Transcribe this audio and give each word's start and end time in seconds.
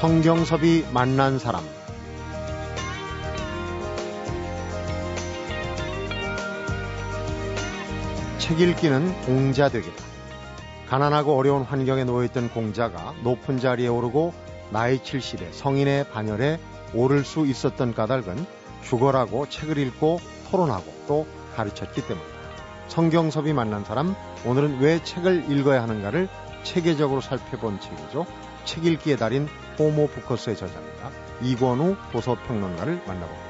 성경섭이 0.00 0.84
만난 0.92 1.38
사람 1.38 1.64
책 8.38 8.60
읽기는 8.60 9.22
공자 9.22 9.70
되기다. 9.70 10.04
가난하고 10.86 11.34
어려운 11.34 11.62
환경에 11.62 12.04
놓여있던 12.04 12.50
공자가 12.50 13.14
높은 13.24 13.58
자리에 13.58 13.88
오르고 13.88 14.34
나이 14.70 14.98
70에 14.98 15.52
성인의 15.52 16.10
반열에 16.10 16.60
오를 16.92 17.24
수 17.24 17.46
있었던 17.46 17.94
까닭은 17.94 18.44
죽어라고 18.82 19.48
책을 19.48 19.78
읽고 19.78 20.20
토론하고 20.50 20.84
또 21.08 21.26
가르쳤기 21.56 22.06
때문이다. 22.06 22.36
성경섭이 22.88 23.54
만난 23.54 23.82
사람, 23.82 24.14
오늘은 24.44 24.78
왜 24.78 25.02
책을 25.02 25.50
읽어야 25.50 25.82
하는가를 25.82 26.28
체계적으로 26.64 27.22
살펴본 27.22 27.80
책이죠. 27.80 28.26
책 28.66 28.84
읽기의 28.84 29.16
달인 29.16 29.46
호모 29.78 30.08
부커스의 30.08 30.56
저자입니다. 30.56 31.10
이권우 31.40 31.94
도서평론가를 32.12 33.00
만나봅니다. 33.06 33.46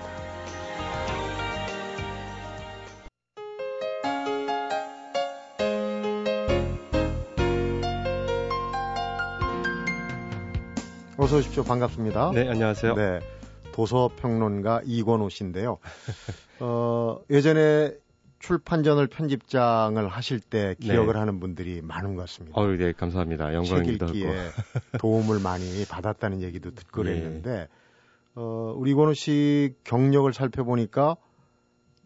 어서 11.16 11.38
오십시오. 11.38 11.64
반갑습니다. 11.64 12.32
네, 12.34 12.48
안녕하세요. 12.48 12.94
네. 12.94 13.20
도서평론가 13.72 14.82
이권우 14.84 15.30
씨인데요. 15.30 15.78
어, 16.60 17.18
예전에 17.30 17.90
출판전을 18.38 19.06
편집장을 19.09 20.06
하실 20.09 20.40
때 20.40 20.74
기억을 20.80 21.15
네. 21.15 21.18
하는 21.18 21.40
분들이 21.40 21.80
많은 21.82 22.15
것 22.15 22.23
같습니다. 22.23 22.60
어, 22.60 22.66
네, 22.66 22.92
감사합니다. 22.92 23.54
영광입니다. 23.54 24.06
책 24.06 24.16
읽기에 24.16 24.30
도움을 25.01 25.40
많이 25.40 25.84
받았다는 25.87 26.42
얘기도 26.42 26.73
듣고 26.74 27.02
네. 27.02 27.10
그랬는데, 27.14 27.68
어, 28.34 28.74
우리 28.76 28.90
이권우 28.92 29.14
씨 29.14 29.74
경력을 29.84 30.32
살펴보니까 30.32 31.16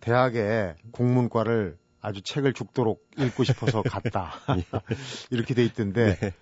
대학에 0.00 0.74
국문과를 0.92 1.76
아주 2.00 2.22
책을 2.22 2.54
죽도록 2.54 3.06
읽고 3.18 3.44
싶어서 3.44 3.82
갔다. 3.84 4.32
이렇게 5.30 5.52
돼 5.54 5.64
있던데, 5.64 6.16
네. 6.18 6.32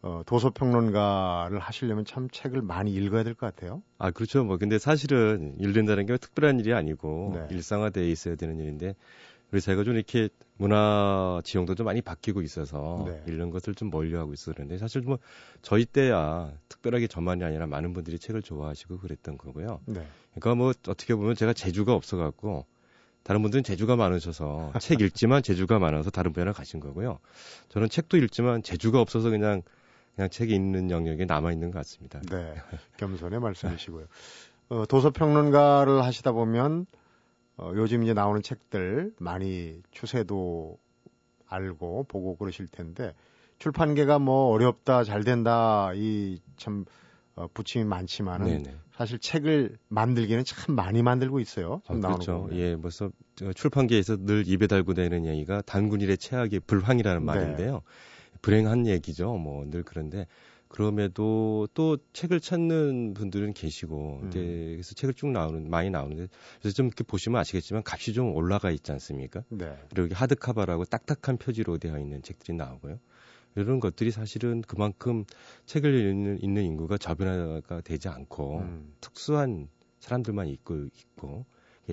어, 0.00 0.22
도서평론가를 0.26 1.58
하시려면 1.58 2.04
참 2.04 2.28
책을 2.30 2.62
많이 2.62 2.92
읽어야 2.92 3.22
될 3.22 3.34
것 3.34 3.54
같아요. 3.54 3.82
아, 3.98 4.10
그렇죠. 4.10 4.42
뭐, 4.44 4.56
근데 4.56 4.78
사실은 4.78 5.54
읽는다는 5.58 6.06
게 6.06 6.16
특별한 6.16 6.58
일이 6.60 6.72
아니고 6.72 7.32
네. 7.34 7.54
일상화되어 7.54 8.04
있어야 8.04 8.36
되는 8.36 8.58
일인데, 8.58 8.94
그래서 9.52 9.66
제가 9.66 9.84
좀 9.84 9.96
이렇게 9.96 10.30
문화 10.56 11.42
지형도 11.44 11.74
좀 11.74 11.84
많이 11.84 12.00
바뀌고 12.00 12.40
있어서 12.40 13.04
네. 13.06 13.22
읽는 13.28 13.50
것을 13.50 13.74
좀 13.74 13.90
멀리하고 13.90 14.32
그런데 14.46 14.78
사실 14.78 15.02
뭐 15.02 15.18
저희 15.60 15.84
때야 15.84 16.50
특별하게 16.70 17.06
저만이 17.06 17.44
아니라 17.44 17.66
많은 17.66 17.92
분들이 17.92 18.18
책을 18.18 18.40
좋아하시고 18.40 18.96
그랬던 18.96 19.36
거고요. 19.36 19.80
네. 19.84 20.06
그러니까 20.30 20.54
뭐 20.54 20.72
어떻게 20.88 21.14
보면 21.14 21.34
제가 21.34 21.52
재주가 21.52 21.92
없어갖고 21.92 22.64
다른 23.24 23.42
분들은 23.42 23.62
재주가 23.62 23.94
많으셔서 23.94 24.72
책 24.80 25.02
읽지만 25.02 25.42
재주가 25.42 25.78
많아서 25.78 26.08
다른 26.08 26.32
분야로 26.32 26.54
가신 26.54 26.80
거고요. 26.80 27.18
저는 27.68 27.90
책도 27.90 28.16
읽지만 28.16 28.62
재주가 28.62 29.02
없어서 29.02 29.28
그냥 29.28 29.60
그냥 30.16 30.30
책이 30.30 30.54
있는 30.54 30.90
영역에 30.90 31.26
남아 31.26 31.52
있는 31.52 31.72
것 31.72 31.78
같습니다. 31.80 32.22
네, 32.30 32.54
겸손의 32.96 33.38
말씀이시고요. 33.40 34.06
어, 34.70 34.86
도서평론가를 34.86 36.02
하시다 36.02 36.32
보면 36.32 36.86
어, 37.62 37.72
요즘 37.76 38.02
이제 38.02 38.12
나오는 38.12 38.42
책들 38.42 39.14
많이 39.18 39.80
추세도 39.92 40.78
알고 41.46 42.04
보고 42.08 42.36
그러실 42.36 42.66
텐데 42.66 43.14
출판계가 43.58 44.18
뭐 44.18 44.48
어렵다 44.52 45.04
잘 45.04 45.22
된다 45.22 45.92
이참 45.94 46.84
어, 47.36 47.46
부침이 47.54 47.84
많지만은 47.84 48.46
네네. 48.62 48.76
사실 48.96 49.18
책을 49.18 49.78
만들기는 49.88 50.44
참 50.44 50.74
많이 50.74 51.02
만들고 51.02 51.38
있어요. 51.40 51.80
아, 51.86 51.94
그렇죠. 51.94 52.48
예, 52.52 52.76
벌써 52.76 53.10
출판계에서 53.54 54.16
늘 54.18 54.46
입에 54.46 54.66
달고 54.66 54.94
다니는 54.94 55.26
얘기가 55.26 55.62
단군일의 55.62 56.18
최악의 56.18 56.60
불황이라는 56.66 57.20
네. 57.20 57.24
말인데요. 57.24 57.82
불행한 58.42 58.86
얘기죠. 58.88 59.36
뭐 59.36 59.64
늘 59.70 59.84
그런데 59.84 60.26
그럼에도 60.72 61.68
또 61.74 61.98
책을 62.14 62.40
찾는 62.40 63.12
분들은 63.12 63.52
계시고 63.52 64.20
음. 64.22 64.30
그래서 64.32 64.94
책을 64.94 65.12
쭉 65.12 65.28
나오는 65.28 65.68
많이 65.68 65.90
나오는데 65.90 66.28
그래서 66.60 66.74
좀 66.74 66.86
이렇게 66.86 67.04
보시면 67.04 67.38
아시겠지만 67.38 67.82
값이 67.86 68.14
좀 68.14 68.34
올라가 68.34 68.70
있지 68.70 68.90
않습니까? 68.90 69.44
네. 69.50 69.76
그리고 69.90 70.04
여기 70.04 70.14
하드카바라고 70.14 70.86
딱딱한 70.86 71.36
표지로 71.36 71.76
되어 71.76 71.98
있는 71.98 72.22
책들이 72.22 72.56
나오고요. 72.56 72.98
이런 73.54 73.80
것들이 73.80 74.10
사실은 74.10 74.62
그만큼 74.62 75.26
책을 75.66 75.94
읽는, 75.94 76.42
읽는 76.42 76.62
인구가 76.64 76.96
저변화가 76.96 77.82
되지 77.82 78.08
않고 78.08 78.60
음. 78.60 78.94
특수한 79.02 79.68
사람들만 80.00 80.48
읽고 80.48 80.86
있고 80.86 81.44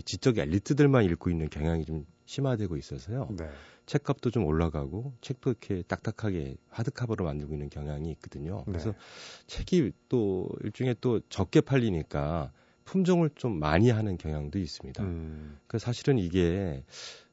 지적 0.06 0.38
엘리트들만 0.38 1.04
읽고 1.04 1.30
있는 1.30 1.50
경향이 1.50 1.84
좀 1.84 2.06
심화되고 2.26 2.78
있어서요. 2.78 3.28
네. 3.38 3.50
책값도 3.90 4.30
좀 4.30 4.46
올라가고 4.46 5.14
책도 5.22 5.50
이렇게 5.50 5.82
딱딱하게 5.88 6.58
하드카버로 6.70 7.26
만들고 7.26 7.54
있는 7.56 7.70
경향이 7.70 8.12
있거든요. 8.12 8.58
네. 8.60 8.64
그래서 8.68 8.94
책이 9.48 9.92
또 10.10 10.48
일종의 10.64 10.98
또 11.02 11.22
적게 11.30 11.60
팔리니까 11.62 12.52
품종을 12.86 13.32
좀 13.34 13.58
많이 13.60 13.90
하는 13.90 14.18
경향도 14.18 14.60
있습니다. 14.60 15.04
음. 15.04 15.58
그 15.66 15.80
사실은 15.80 16.20
이게 16.20 16.84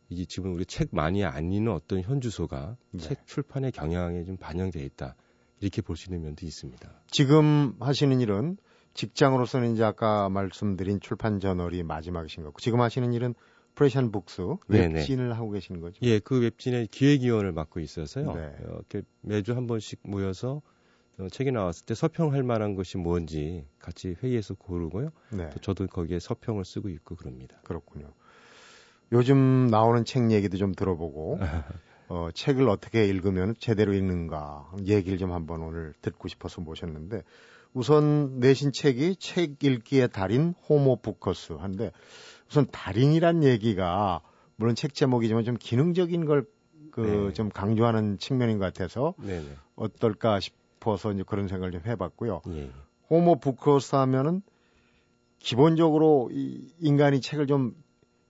이게 0.09 0.25
지금 0.25 0.55
우리 0.55 0.65
책 0.65 0.89
많이 0.93 1.25
안 1.25 1.53
읽는 1.53 1.71
어떤 1.71 2.01
현주소가 2.01 2.79
네. 2.93 3.03
책 3.03 3.27
출판의 3.27 3.73
경향에 3.73 4.25
좀 4.25 4.39
반영돼 4.39 4.81
있다. 4.83 5.15
이렇게 5.61 5.83
볼 5.83 5.97
수 5.97 6.09
있는 6.09 6.23
면도 6.23 6.47
있습니다. 6.47 6.91
지금 7.11 7.75
하시는 7.81 8.19
일은 8.19 8.57
직장으로서는 8.95 9.75
이제 9.75 9.85
아까 9.85 10.31
말씀드린 10.31 11.01
출판 11.01 11.39
저널이 11.39 11.83
마지막이신 11.83 12.45
거고 12.45 12.61
지금 12.61 12.81
하시는 12.81 13.13
일은 13.13 13.35
프레션 13.77 14.11
북스 14.11 14.43
웹진을 14.69 15.25
네네. 15.25 15.35
하고 15.35 15.51
계시는 15.51 15.81
거죠? 15.81 15.99
예, 16.03 16.19
그 16.19 16.41
웹진의 16.41 16.89
기획위원을 16.89 17.53
맡고 17.53 17.79
있어서요. 17.79 18.35
네. 18.35 18.43
어, 18.65 18.79
이렇게 18.79 19.03
매주 19.21 19.55
한 19.55 19.67
번씩 19.67 20.01
모여서 20.03 20.63
어, 21.19 21.29
책이 21.31 21.53
나왔을 21.53 21.85
때 21.85 21.95
서평할 21.95 22.43
만한 22.43 22.75
것이 22.75 22.97
뭔지 22.97 23.65
같이 23.79 24.17
회의해서 24.23 24.55
고르고요. 24.55 25.11
네. 25.31 25.51
또 25.51 25.61
저도 25.61 25.87
거기에 25.87 26.19
서평을 26.19 26.65
쓰고 26.65 26.89
있고 26.89 27.15
그럽니다. 27.17 27.61
그렇군요. 27.65 28.13
요즘 29.13 29.69
나오는 29.69 30.05
책 30.05 30.33
얘기도 30.33 30.57
좀 30.57 30.75
들어보고 30.75 31.39
어, 32.09 32.29
책을 32.33 32.69
어떻게 32.69 33.07
읽으면 33.07 33.55
제대로 33.59 33.93
읽는가 33.93 34.71
얘기를 34.87 35.19
좀 35.19 35.33
한번 35.33 35.63
오늘 35.63 35.93
듣고 36.01 36.29
싶어서 36.29 36.63
모셨는데 36.63 37.23
우선 37.75 38.41
내신 38.41 38.73
책이 38.73 39.17
책 39.17 39.63
읽기의 39.63 40.09
달인 40.09 40.55
호모 40.67 41.03
부커스 41.03 41.53
한데 41.55 41.93
우선 42.49 42.67
달인이란 42.71 43.45
얘기가 43.45 44.21
물론 44.57 44.75
책 44.75 44.95
제목이지만 44.95 45.45
좀 45.45 45.57
기능적인 45.59 46.25
걸 46.25 46.47
그좀 46.91 47.49
네. 47.49 47.53
강조하는 47.53 48.19
측면인 48.19 48.59
것 48.59 48.65
같아서 48.73 49.15
네 49.19 49.41
네. 49.41 49.49
어떨까 49.75 50.41
싶어서 50.41 51.13
이제 51.13 51.23
그런 51.27 51.49
생각을 51.49 51.73
좀 51.73 51.83
해봤고요. 51.87 52.43
예. 52.49 52.71
호모 53.11 53.41
부커스 53.41 53.97
하면은 53.97 54.43
기본적으로 55.39 56.31
이 56.33 56.67
인간이 56.81 57.21
책을 57.21 57.47
좀 57.47 57.75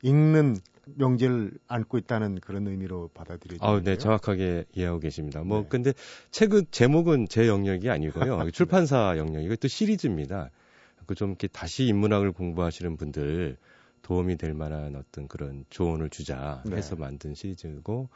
읽는 0.03 0.57
명제를 0.97 1.53
안고 1.67 1.99
있다는 1.99 2.41
그런 2.41 2.67
의미로 2.69 3.09
받아들여지죠. 3.15 3.65
아, 3.65 3.81
네, 3.83 3.97
정확하게 3.99 4.65
이해하고 4.75 5.01
계십니다. 5.01 5.43
뭐 5.43 5.63
네. 5.63 5.67
근데 5.69 5.93
책은 6.31 6.67
제목은 6.71 7.27
제 7.29 7.49
영역이 7.49 7.91
아니고요. 7.91 8.51
출판사 8.53 9.17
영역. 9.17 9.43
이것도 9.43 9.69
시리즈입니다. 9.69 10.51
그 11.07 11.15
좀 11.15 11.31
이렇게 11.31 11.47
다시 11.47 11.85
인문학을 11.87 12.33
공부하시는 12.33 12.97
분들 12.97 13.57
도움이 14.07 14.37
될 14.37 14.55
만한 14.55 14.95
어떤 14.95 15.27
그런 15.27 15.65
조언을 15.69 16.11
주자 16.11 16.63
네. 16.65 16.77
해서 16.77 16.95
만든 16.95 17.35
시리즈고 17.35 18.09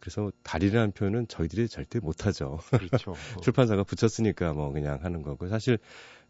그래서 0.00 0.32
달이라는 0.42 0.92
표현은 0.92 1.28
저희들이 1.28 1.68
절대 1.68 2.00
못하죠. 2.00 2.58
그렇죠. 2.70 3.14
출판사가 3.42 3.84
붙였으니까 3.84 4.54
뭐 4.54 4.72
그냥 4.72 4.98
하는 5.02 5.20
거고 5.20 5.48
사실 5.48 5.78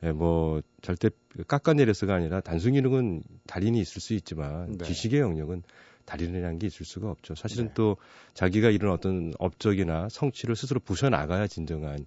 예, 0.03 0.11
뭐 0.11 0.61
절대 0.83 1.11
깎아내려서가 1.47 2.15
아니라 2.15 2.41
단순히는 2.41 3.23
달인이 3.47 3.79
있을 3.79 4.03
수 4.03 4.13
있지만 4.15 4.77
네. 4.77 4.85
지식의 4.85 5.21
영역은 5.21 5.63
달인이라는 6.05 6.59
게 6.59 6.67
있을 6.67 6.85
수가 6.85 7.09
없죠. 7.09 7.37
사실은 7.37 7.67
네. 7.69 7.75
또 7.75 7.99
자기가 8.35 8.71
이런 8.71 8.93
어떤 8.93 9.33
업적이나 9.39 10.09
성취를 10.11 10.57
스스로 10.57 10.81
부셔 10.81 11.11
나가야 11.11 11.47
진정한 11.47 12.07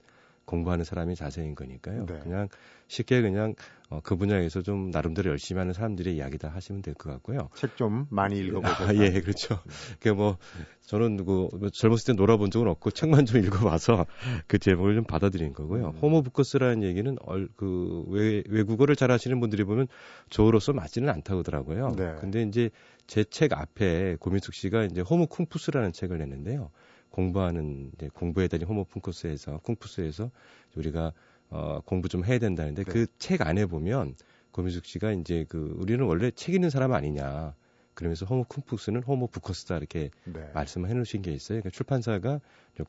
공부하는 0.49 0.83
사람이 0.83 1.15
자세인 1.15 1.53
거니까요. 1.53 2.07
네. 2.07 2.19
그냥 2.23 2.47
쉽게 2.87 3.21
그냥 3.21 3.53
어, 3.91 3.99
그 4.03 4.15
분야에서 4.15 4.61
좀 4.63 4.89
나름대로 4.89 5.29
열심히 5.29 5.59
하는 5.59 5.73
사람들의 5.73 6.15
이야기다 6.15 6.49
하시면 6.49 6.81
될 6.81 6.95
것 6.95 7.11
같고요. 7.11 7.49
책 7.55 7.75
좀 7.75 8.07
많이 8.09 8.37
읽어보고. 8.39 8.83
아, 8.83 8.93
예, 8.95 9.21
그렇죠. 9.21 9.59
그뭐 9.99 10.37
저는 10.81 11.17
그뭐 11.23 11.49
젊었을 11.71 12.13
때 12.13 12.13
놀아본 12.13 12.49
적은 12.51 12.67
없고 12.67 12.91
책만 12.91 13.25
좀 13.25 13.43
읽어봐서 13.43 14.05
그 14.47 14.57
제목을 14.57 14.95
좀 14.95 15.03
받아들인 15.03 15.53
거고요. 15.53 15.89
음. 15.89 15.99
호모부커스라는 16.01 16.83
얘기는 16.83 17.15
얼, 17.21 17.47
그 17.55 18.03
외, 18.09 18.43
외국어를 18.49 18.95
잘하시는 18.95 19.39
분들이 19.39 19.63
보면 19.63 19.87
저로서 20.31 20.73
맞지는 20.73 21.09
않다고 21.09 21.39
하더라고요. 21.39 21.95
네. 21.95 22.15
근데 22.19 22.41
이제 22.41 22.69
제 23.07 23.23
책 23.23 23.53
앞에 23.53 24.17
고민숙 24.19 24.53
씨가 24.55 24.85
이제 24.85 25.01
호모 25.01 25.27
쿵푸스라는 25.27 25.93
책을 25.93 26.17
냈는데요. 26.17 26.71
공부하는 27.09 27.91
이제 27.95 28.09
공부에 28.13 28.47
대한 28.47 28.65
호모 28.67 28.85
쿵푸스에서 28.85 29.59
쿵푸스에서 29.59 30.31
우리가 30.75 31.13
어, 31.49 31.79
공부 31.85 32.09
좀 32.09 32.25
해야 32.25 32.39
된다는데 32.39 32.83
네. 32.83 32.91
그책 32.91 33.41
안에 33.41 33.65
보면 33.65 34.15
고민숙 34.51 34.85
씨가 34.85 35.11
이제 35.13 35.45
그 35.47 35.75
우리는 35.77 36.03
원래 36.05 36.31
책 36.31 36.55
읽는 36.55 36.69
사람 36.69 36.93
아니냐. 36.93 37.55
그러면서 37.99 38.25
호모 38.25 38.45
쿵푸스는 38.45 39.03
호모 39.03 39.27
부커스다 39.27 39.75
이렇게 39.75 40.09
네. 40.23 40.49
말씀을 40.53 40.89
해놓으신 40.89 41.21
게 41.21 41.31
있어요. 41.31 41.59
그러니까 41.59 41.71
출판사가 41.71 42.39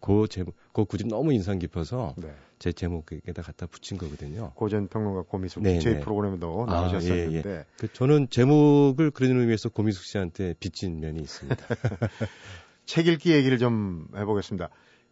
그 0.01 0.27
제목, 0.31 0.55
그 0.73 0.85
구집 0.85 1.09
너무 1.09 1.33
인상 1.33 1.59
깊어서 1.59 2.15
네. 2.17 2.33
제 2.61 2.71
제목에다 2.71 3.43
갖다 3.43 3.67
붙인 3.67 3.99
거거든요. 3.99 4.53
고전 4.55 4.87
평론가 4.87 5.23
고미숙 5.23 5.65
네, 5.65 5.81
저희 5.81 5.95
네. 5.95 6.01
프로그램에도 6.01 6.65
아, 6.69 6.73
나오셨었는데 6.73 7.65
그 7.77 7.93
저는 7.93 8.29
제목을 8.31 9.11
그런 9.11 9.41
의미에서 9.41 9.71
고민숙 9.71 10.05
씨한테 10.05 10.55
빚진 10.61 11.01
면이 11.01 11.21
있습니다. 11.21 11.67
책 12.85 13.07
읽기 13.07 13.33
얘기를 13.33 13.59
좀 13.59 14.07
해보겠습니다. 14.15 14.69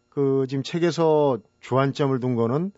그 0.09 0.47
지금 0.49 0.63
책에서 0.63 1.39
주안점을 1.61 2.19
둔 2.21 2.35
거는 2.35 2.73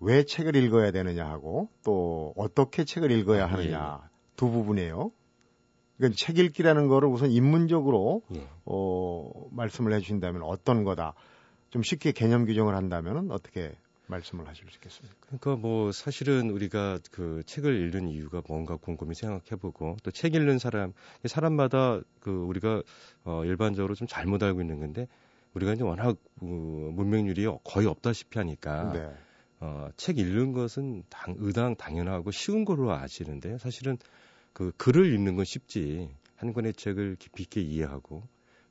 왜 0.00 0.24
책을 0.24 0.56
읽어야 0.56 0.92
되느냐 0.92 1.28
하고 1.28 1.68
또 1.84 2.32
어떻게 2.36 2.84
책을 2.84 3.10
읽어야 3.10 3.44
아, 3.44 3.48
예, 3.48 3.50
하느냐 3.50 4.10
두 4.36 4.50
부분이에요. 4.50 5.10
그러니까 5.98 6.16
책 6.18 6.38
읽기라는 6.38 6.88
거를 6.88 7.08
우선 7.08 7.30
인문적으로 7.30 8.22
예. 8.34 8.48
어, 8.64 9.30
말씀을 9.50 9.92
해주신다면 9.92 10.42
어떤 10.42 10.84
거다. 10.84 11.14
좀 11.68 11.82
쉽게 11.82 12.12
개념 12.12 12.46
규정을 12.46 12.74
한다면 12.74 13.30
어떻게 13.30 13.76
말씀을 14.10 14.46
하실 14.46 14.66
수 14.68 14.76
있겠습니까? 14.76 15.16
그러니까 15.20 15.56
뭐 15.56 15.92
사실은 15.92 16.50
우리가 16.50 16.98
그 17.10 17.42
책을 17.46 17.74
읽는 17.80 18.08
이유가 18.08 18.42
뭔가 18.46 18.76
곰곰이 18.76 19.14
생각해보고 19.14 19.96
또 20.02 20.10
책 20.10 20.34
읽는 20.34 20.58
사람 20.58 20.92
사람마다 21.24 22.00
그 22.20 22.30
우리가 22.30 22.82
어 23.24 23.44
일반적으로 23.44 23.94
좀 23.94 24.06
잘못 24.06 24.42
알고 24.42 24.60
있는 24.60 24.80
건데 24.80 25.06
우리가 25.54 25.72
이제 25.72 25.82
워낙 25.82 26.16
그 26.38 26.44
문명률이 26.44 27.46
거의 27.64 27.86
없다시피 27.86 28.38
하니까 28.38 28.92
네. 28.92 29.12
어, 29.60 29.88
책 29.96 30.18
읽는 30.18 30.52
것은 30.52 31.04
당, 31.08 31.34
의당 31.38 31.76
당연하고 31.76 32.30
쉬운 32.30 32.64
걸로 32.64 32.92
아시는데 32.92 33.58
사실은 33.58 33.98
그 34.52 34.72
글을 34.76 35.12
읽는 35.14 35.36
건 35.36 35.44
쉽지 35.44 36.08
한 36.36 36.52
권의 36.52 36.74
책을 36.74 37.16
깊이 37.18 37.42
있게 37.42 37.60
이해하고 37.60 38.22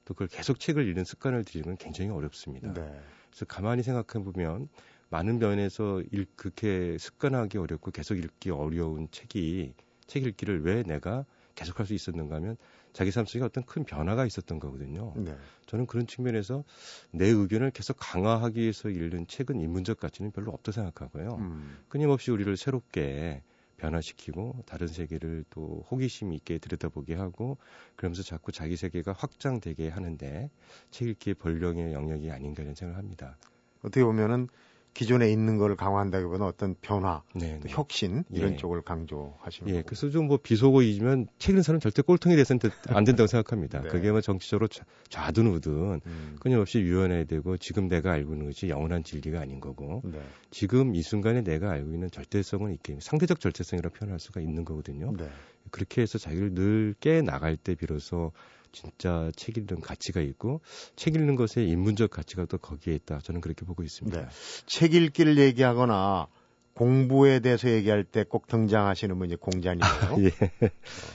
또 0.06 0.14
그걸 0.14 0.28
계속 0.28 0.60
책을 0.60 0.88
읽는 0.88 1.06
습관을 1.06 1.44
들이는 1.44 1.68
건 1.68 1.78
굉장히 1.78 2.10
어렵습니다. 2.10 2.74
네. 2.74 3.02
그래서 3.30 3.46
가만히 3.46 3.84
생각해 3.84 4.24
보면 4.26 4.68
많은 5.10 5.40
면에서 5.40 6.02
읽, 6.12 6.36
그렇게 6.36 6.98
습관하기 6.98 7.58
어렵고 7.58 7.92
계속 7.92 8.16
읽기 8.16 8.52
어려운 8.52 9.08
책이 9.12 9.74
책 10.08 10.26
읽기를 10.26 10.64
왜 10.64 10.84
내가 10.84 11.26
계속할 11.56 11.86
수 11.86 11.94
있었는가 11.94 12.36
하면 12.36 12.58
자기 12.94 13.12
삶 13.12 13.26
속에 13.26 13.44
어떤 13.44 13.64
큰 13.66 13.84
변화가 13.84 14.26
있었던 14.26 14.60
거거든요. 14.60 15.14
네. 15.16 15.36
저는 15.68 15.86
그런 15.86 16.08
측면에서 16.08 16.64
내 17.12 17.28
의견을 17.28 17.72
계속 17.72 17.98
강화하기 18.00 18.60
위해서 18.60 18.90
읽는 18.90 19.28
책은 19.28 19.60
인문적 19.60 20.00
가치는 20.00 20.32
별로 20.32 20.52
없다고 20.52 20.74
생각하고요. 20.74 21.36
음. 21.40 21.78
끊임없이 21.88 22.32
우리를 22.32 22.56
새롭게 22.58 23.44
변화시키고 23.78 24.64
다른 24.66 24.88
세계를 24.88 25.46
또 25.50 25.86
호기심 25.90 26.34
있게 26.34 26.58
들여다보게 26.58 27.16
하고 27.16 27.58
그러면서 27.96 28.24
자꾸 28.24 28.52
자기 28.52 28.76
세계가 28.76 29.14
확장되게 29.14 29.90
하는데 29.90 30.50
책 30.92 31.08
읽기의 31.08 31.36
본령의 31.36 31.94
영역이 31.94 32.30
아닌가 32.32 32.64
이런 32.64 32.76
생각을 32.76 32.98
합니다. 32.98 33.38
어떻게 33.82 34.04
보면은 34.04 34.50
기존에 34.94 35.32
있는 35.32 35.58
걸 35.58 35.76
강화한다기보다는 35.76 36.46
어떤 36.46 36.76
변화, 36.82 37.22
네. 37.34 37.60
또 37.62 37.68
네. 37.68 37.74
혁신 37.74 38.24
이런 38.32 38.54
예. 38.54 38.58
쪽을 38.58 38.82
강조하시는 38.82 39.74
예. 39.74 39.82
그래서 39.84 40.10
좀 40.10 40.28
뭐 40.28 40.38
비속어이지만 40.38 41.28
책 41.38 41.52
읽는 41.52 41.64
사람 41.64 41.80
절대 41.80 42.02
꼴통이 42.02 42.36
돼서는 42.36 42.60
안 42.90 43.04
된다고 43.06 43.26
생각합니다. 43.28 43.82
네. 43.82 43.90
그게 43.90 44.12
뭐 44.12 44.20
정치적으로 44.22 44.68
좌- 44.68 44.84
좌든 45.10 45.48
우든 45.48 46.02
음. 46.06 46.36
끊임없이 46.40 46.80
유연해야 46.80 47.24
되고 47.24 47.56
지금 47.58 47.88
내가 47.88 48.12
알고 48.12 48.34
있는 48.34 48.48
것이 48.48 48.68
영원한 48.70 49.04
진리가 49.04 49.40
아닌 49.40 49.60
거고 49.60 50.02
네. 50.04 50.22
지금 50.52 50.94
이 50.96 51.02
순간에 51.02 51.42
내가 51.42 51.72
알고 51.72 51.94
있는 51.94 52.12
절대성은 52.12 52.74
있게 52.74 52.98
상대적 53.00 53.40
절대성이라고 53.40 53.96
표현할 53.96 54.20
수가 54.20 54.42
있는 54.42 54.66
거거든요. 54.66 55.14
네. 55.16 55.30
그렇게 55.72 56.02
해서 56.02 56.18
자기를 56.18 56.54
늘 56.54 56.96
깨 57.00 57.22
나갈 57.22 57.56
때 57.56 57.76
비로소 57.76 58.32
진짜 58.72 59.32
책 59.36 59.58
읽는 59.58 59.82
가치가 59.82 60.22
있고 60.22 60.62
책 60.96 61.16
읽는 61.16 61.36
것의 61.36 61.68
인문적 61.70 62.12
가치가 62.12 62.46
또 62.46 62.58
거기에 62.58 62.96
있다. 62.96 63.20
저는 63.20 63.42
그렇게 63.42 63.66
보고 63.66 63.84
있습니다. 63.84 64.22
네. 64.22 64.28
책 64.66 64.94
읽기를 64.94 65.38
얘기하거나 65.38 66.28
공부에 66.74 67.40
대해서 67.40 67.70
얘기할 67.70 68.04
때 68.04 68.24
꼭 68.24 68.48
등장하시는 68.48 69.18
분이 69.20 69.36
공자님이에요. 69.36 70.30
예. 70.30 70.68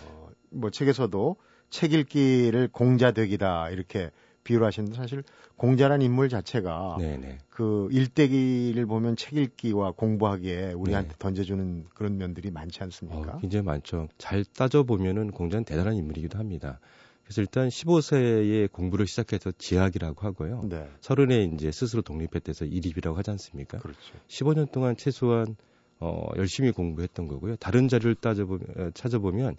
어, 0.08 0.28
뭐 0.50 0.70
책에서도 0.70 1.36
책 1.70 1.92
읽기를 1.92 2.68
공자되기다 2.68 3.70
이렇게 3.70 4.10
비유를 4.44 4.66
하시는데 4.66 4.94
사실 4.96 5.22
공자란 5.56 6.02
인물 6.02 6.28
자체가 6.28 6.96
네, 6.98 7.16
네. 7.16 7.38
그 7.48 7.88
일대기를 7.90 8.84
보면 8.84 9.16
책 9.16 9.38
읽기와 9.38 9.92
공부하기에 9.92 10.74
우리한테 10.74 11.08
네. 11.10 11.14
던져주는 11.18 11.86
그런 11.94 12.18
면들이 12.18 12.50
많지 12.50 12.80
어, 12.80 12.84
않습니까? 12.84 13.38
굉장히 13.38 13.64
많죠. 13.64 14.08
잘 14.18 14.44
따져 14.44 14.82
보면은 14.82 15.30
공자는 15.30 15.64
대단한 15.64 15.94
인물이기도 15.94 16.38
합니다. 16.38 16.78
그래서 17.24 17.40
일단 17.40 17.68
15세에 17.68 18.70
공부를 18.70 19.06
시작해서 19.06 19.50
지학이라고 19.56 20.26
하고요. 20.26 20.62
네. 20.68 20.88
서른에 21.00 21.44
이제 21.54 21.72
스스로 21.72 22.02
독립했대서 22.02 22.66
이립이라고 22.66 23.16
하지 23.16 23.30
않습니까? 23.30 23.78
그렇죠. 23.78 23.98
15년 24.28 24.70
동안 24.70 24.96
최소한 24.96 25.56
어, 26.00 26.28
열심히 26.36 26.70
공부했던 26.70 27.28
거고요. 27.28 27.56
다른 27.56 27.88
자료를 27.88 28.14
따져보면, 28.16 28.66
어, 28.76 28.90
찾아보면 28.92 29.56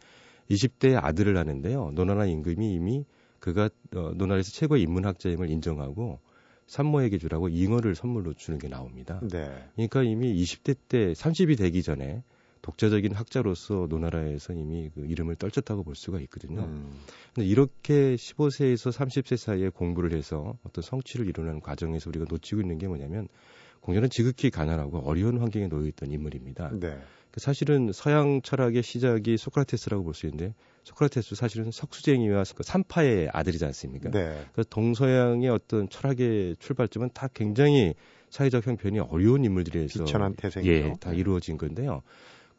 20대에 0.52 1.04
아들을 1.04 1.34
낳는데요. 1.34 1.92
노나라 1.94 2.26
임금이 2.26 2.74
이미 2.74 3.06
그가 3.40 3.70
어, 3.96 4.12
노나라에서 4.16 4.52
최고의 4.52 4.84
인문학자임을 4.84 5.50
인정하고 5.50 6.20
산모에게 6.68 7.18
주라고 7.18 7.48
잉어를 7.50 7.96
선물로 7.96 8.34
주는 8.34 8.60
게 8.60 8.68
나옵니다. 8.68 9.20
네. 9.32 9.52
그러니까 9.76 10.04
이미 10.04 10.34
20대 10.36 10.76
때 10.88 11.14
30이 11.14 11.58
되기 11.58 11.84
전에 11.84 12.24
독자적인 12.66 13.14
학자로서 13.14 13.86
노나라에서 13.88 14.54
이미 14.54 14.90
그 14.96 15.06
이름을 15.06 15.36
떨쳤다고 15.36 15.84
볼 15.84 15.96
수가 15.96 16.20
있거든요. 16.22 16.62
음, 16.62 17.00
근데 17.36 17.48
이렇게 17.48 18.16
15세에서 18.16 18.92
30세 18.92 19.38
사이에 19.38 19.70
공부를 19.70 20.18
해서 20.18 20.58
어떤 20.64 20.82
성취를 20.82 21.28
이루는 21.28 21.60
과정에서 21.60 22.10
우리가 22.10 22.26
놓치고 22.28 22.62
있는 22.62 22.80
게 22.80 22.88
뭐냐면 22.88 23.28
공자는 23.82 24.10
지극히 24.10 24.50
가난하고 24.50 24.98
어려운 24.98 25.38
환경에 25.38 25.68
놓여 25.68 25.86
있던 25.90 26.10
인물입니다. 26.10 26.72
네. 26.80 26.98
그 27.30 27.40
사실은 27.40 27.92
서양 27.94 28.42
철학의 28.42 28.82
시작이 28.82 29.38
소크라테스라고 29.38 30.04
볼 30.04 30.16
수 30.16 30.26
있는데 30.26 30.56
소크라테스 30.86 31.36
사실은 31.36 31.70
석수쟁이와 31.70 32.46
그 32.56 32.64
산파의 32.64 33.30
아들이지 33.32 33.64
않습니까? 33.66 34.10
네. 34.10 34.44
그 34.54 34.64
동서양의 34.68 35.50
어떤 35.50 35.88
철학의 35.88 36.56
출발점은 36.58 37.12
다 37.14 37.28
굉장히 37.32 37.94
사회적 38.32 38.66
형편이 38.66 39.00
어려운 39.02 39.46
인물들에서 39.46 40.04
비천한 40.04 40.34
태생이죠. 40.34 40.72
예, 40.72 40.94
다 41.00 41.14
이루어진 41.14 41.58
건데요. 41.60 42.02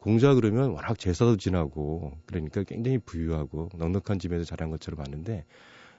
공자 0.07 0.33
그러면 0.33 0.69
워낙 0.69 0.97
제사도 0.97 1.35
지나고 1.35 2.13
그러니까 2.27 2.63
굉장히 2.63 2.97
부유하고 2.97 3.67
넉넉한 3.75 4.19
집에서 4.19 4.45
자란 4.45 4.69
것처럼 4.69 5.03
봤는데 5.03 5.43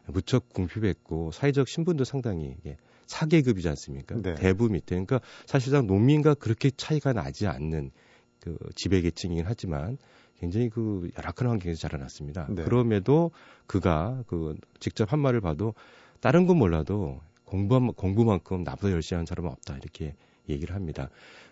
무척 0.07 0.49
궁핍했고 0.55 1.31
사회적 1.31 1.69
신분도 1.69 2.05
상당히 2.05 2.57
이게 2.59 2.79
사계급이지 3.07 3.69
않습니까? 3.69 4.15
네. 4.23 4.35
대부 4.37 4.71
밑에 4.71 4.95
그러니까 4.95 5.21
사실상 5.45 5.87
농민과 5.87 6.33
그렇게 6.33 6.71
차이가 6.71 7.13
나지 7.13 7.47
않는 7.47 7.91
그 8.41 8.57
지배 8.75 9.03
계층이긴 9.03 9.45
하지만 9.47 9.99
굉장히 10.39 10.71
그 10.71 11.11
열악한 11.19 11.47
환경에서 11.47 11.79
자라났습니다. 11.79 12.47
네. 12.49 12.65
그럼에도 12.65 13.31
그가 13.67 14.25
그 14.27 14.57
직접 14.81 15.13
한 15.13 15.21
말을 15.21 15.43
봐도 15.43 15.75
다른 16.21 16.47
건 16.47 16.57
몰라도 16.57 17.21
공부 17.45 17.93
공부만큼 17.93 18.63
나보다 18.63 18.91
열심히 18.91 19.17
하는 19.17 19.27
사람은 19.27 19.51
없다 19.51 19.77
이렇게 19.77 20.15
얘기를 20.49 20.75
합니다. 20.75 21.11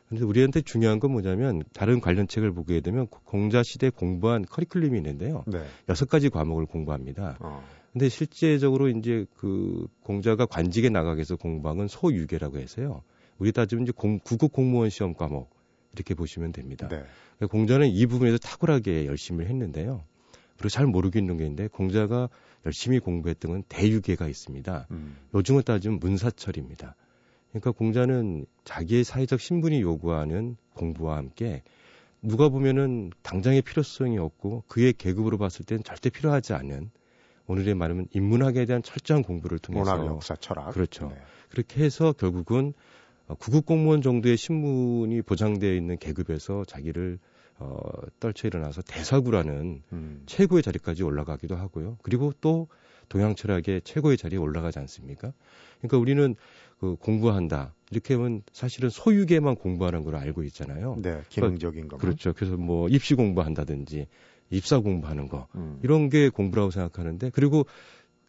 근데 0.08 0.24
우리한테 0.24 0.60
중요한 0.60 1.00
건 1.00 1.12
뭐냐면 1.12 1.62
다른 1.72 2.00
관련 2.00 2.28
책을 2.28 2.52
보게 2.52 2.80
되면 2.80 3.08
공자 3.08 3.62
시대 3.62 3.90
공부한 3.90 4.44
커리큘럼이 4.44 4.96
있는데요. 4.96 5.42
네. 5.46 5.64
여섯 5.88 6.08
가지 6.08 6.28
과목을 6.28 6.66
공부합니다. 6.66 7.36
어, 7.40 7.64
근데 7.92 8.08
실제적으로 8.08 8.88
이제 8.88 9.26
그 9.36 9.88
공자가 10.02 10.46
관직에 10.46 10.90
나가기 10.90 11.18
위해서 11.18 11.34
공부한 11.36 11.78
건 11.78 11.88
소유계라고 11.88 12.58
해서요. 12.58 13.02
우리 13.38 13.52
따지면 13.52 13.84
이제 13.84 13.92
공, 13.94 14.18
구급 14.20 14.52
공무원 14.52 14.90
시험 14.90 15.14
과목 15.14 15.50
이렇게 15.92 16.14
보시면 16.14 16.52
됩니다. 16.52 16.88
네. 16.88 17.02
그러니까 17.36 17.46
공자는 17.50 17.88
이 17.88 18.06
부분에서 18.06 18.38
탁월하게 18.38 19.06
열심히 19.06 19.46
했는데요. 19.46 20.04
그리고 20.56 20.68
잘 20.68 20.86
모르고 20.86 21.18
있는 21.18 21.36
게 21.36 21.44
있는데 21.44 21.68
공자가 21.68 22.28
열심히 22.64 22.98
공부했던 22.98 23.50
건 23.50 23.62
대유계가 23.68 24.26
있습니다. 24.28 24.86
음, 24.90 25.16
요즘으로 25.34 25.62
따지면 25.62 25.98
문사철입니다. 25.98 26.96
그러니까 27.56 27.70
공자는 27.72 28.44
자기의 28.64 29.04
사회적 29.04 29.40
신분이 29.40 29.80
요구하는 29.80 30.56
공부와 30.74 31.16
함께 31.16 31.62
누가 32.20 32.48
보면은 32.48 33.10
당장의 33.22 33.62
필요성이 33.62 34.18
없고 34.18 34.64
그의 34.68 34.92
계급으로 34.92 35.38
봤을 35.38 35.64
땐 35.64 35.82
절대 35.82 36.10
필요하지 36.10 36.52
않은 36.52 36.90
오늘의 37.46 37.74
말하면 37.74 38.08
인문학에 38.12 38.66
대한 38.66 38.82
철저한 38.82 39.22
공부를 39.22 39.58
통해서 39.58 39.96
문학, 39.96 40.12
역사, 40.12 40.36
철학. 40.36 40.72
그렇죠. 40.72 41.08
네. 41.08 41.16
그렇게 41.48 41.82
해서 41.82 42.12
결국은 42.12 42.74
어, 43.28 43.34
구급 43.34 43.64
공무원 43.64 44.02
정도의 44.02 44.36
신분이 44.36 45.22
보장되어 45.22 45.72
있는 45.72 45.96
계급에서 45.96 46.64
자기를 46.64 47.18
어, 47.58 47.78
떨쳐 48.20 48.48
일어나서 48.48 48.82
대사구라는 48.82 49.82
음. 49.92 50.22
최고의 50.26 50.62
자리까지 50.62 51.04
올라가기도 51.04 51.56
하고요. 51.56 51.96
그리고 52.02 52.32
또 52.40 52.68
동양 53.08 53.34
철학의 53.34 53.82
최고의 53.82 54.16
자리에 54.16 54.38
올라가지 54.38 54.78
않습니까? 54.80 55.32
그러니까 55.78 55.98
우리는 55.98 56.34
그 56.78 56.96
공부한다. 56.96 57.74
이렇게 57.90 58.14
하면 58.14 58.42
사실은 58.52 58.90
소유계만 58.90 59.56
공부하는 59.56 60.02
걸 60.02 60.16
알고 60.16 60.42
있잖아요. 60.44 60.96
네, 61.00 61.22
기능적인 61.28 61.88
거. 61.88 61.96
그렇죠. 61.98 62.32
그래서 62.32 62.56
뭐 62.56 62.88
입시 62.88 63.14
공부한다든지 63.14 64.06
입사 64.50 64.78
공부하는 64.80 65.28
거 65.28 65.46
음. 65.54 65.78
이런 65.82 66.08
게 66.08 66.28
공부라고 66.28 66.70
생각하는데 66.70 67.30
그리고 67.30 67.66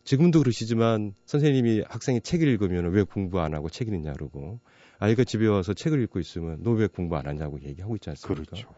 지금도 0.04 0.39
그러시지만 0.39 1.13
선생님이 1.25 1.84
학생이 1.88 2.22
책을 2.22 2.48
읽으면 2.48 2.92
왜 2.92 3.04
공부 3.04 3.39
안 3.42 3.54
하고 3.54 3.70
책을 3.70 3.94
읽냐 3.96 4.13
그러고 4.13 4.60
아이가 5.00 5.24
집에 5.24 5.48
와서 5.48 5.74
책을 5.74 6.01
읽고 6.04 6.20
있으면 6.20 6.63
너 6.63 6.72
왜 6.72 6.88
공부 6.88 7.18
안 7.18 7.27
하냐고 7.27 7.60
얘기하고 7.62 7.96
있지 7.96 8.10
않습니까? 8.12 8.44
그렇죠. 8.46 8.70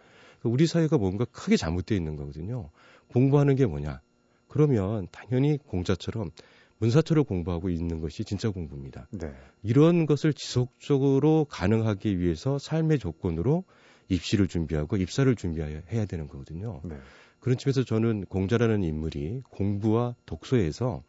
우리 0.44 0.66
사회가 0.68 0.98
뭔가 0.98 1.26
크게 1.26 1.58
잘못되어 1.58 1.98
있는 1.98 2.16
거거든요. 2.16 2.70
공부하는 3.10 3.56
게 3.56 3.66
뭐냐? 3.66 4.02
그러면 4.48 5.08
당연히 5.12 5.58
공자처럼 5.58 6.32
문사처를 6.80 7.24
공부하고 7.24 7.70
있는 7.70 8.00
것이 8.00 8.24
진짜 8.24 8.50
공부입니다. 8.50 9.08
네. 9.12 9.34
이런 9.64 10.06
것을 10.06 10.34
지속적으로 10.34 11.46
가능하기 11.50 12.20
위해서 12.20 12.58
삶의 12.58 13.00
조건으로 13.00 13.66
입시를 14.08 14.48
준비하고 14.48 14.98
입사를 14.98 15.34
준비해야 15.36 16.06
되는 16.06 16.28
거거든요. 16.28 16.82
네. 16.84 16.98
그런 17.40 17.58
측면에서 17.58 17.84
저는 17.84 18.26
공자라는 18.26 18.84
인물이 18.84 19.44
공부와 19.50 20.16
독서에서 20.26 21.04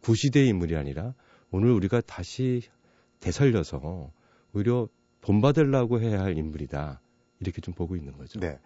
구시대의 0.00 0.48
인물이 0.48 0.76
아니라 0.76 1.14
오늘 1.50 1.70
우리가 1.72 2.00
다시 2.00 2.62
되살려서 3.20 4.12
오히려 4.52 4.88
본받으려고 5.20 6.00
해야 6.00 6.22
할 6.22 6.38
인물이다. 6.38 7.00
이렇게 7.40 7.60
좀 7.60 7.74
보고 7.74 7.96
있는 7.96 8.16
거죠. 8.16 8.40
네. 8.40 8.58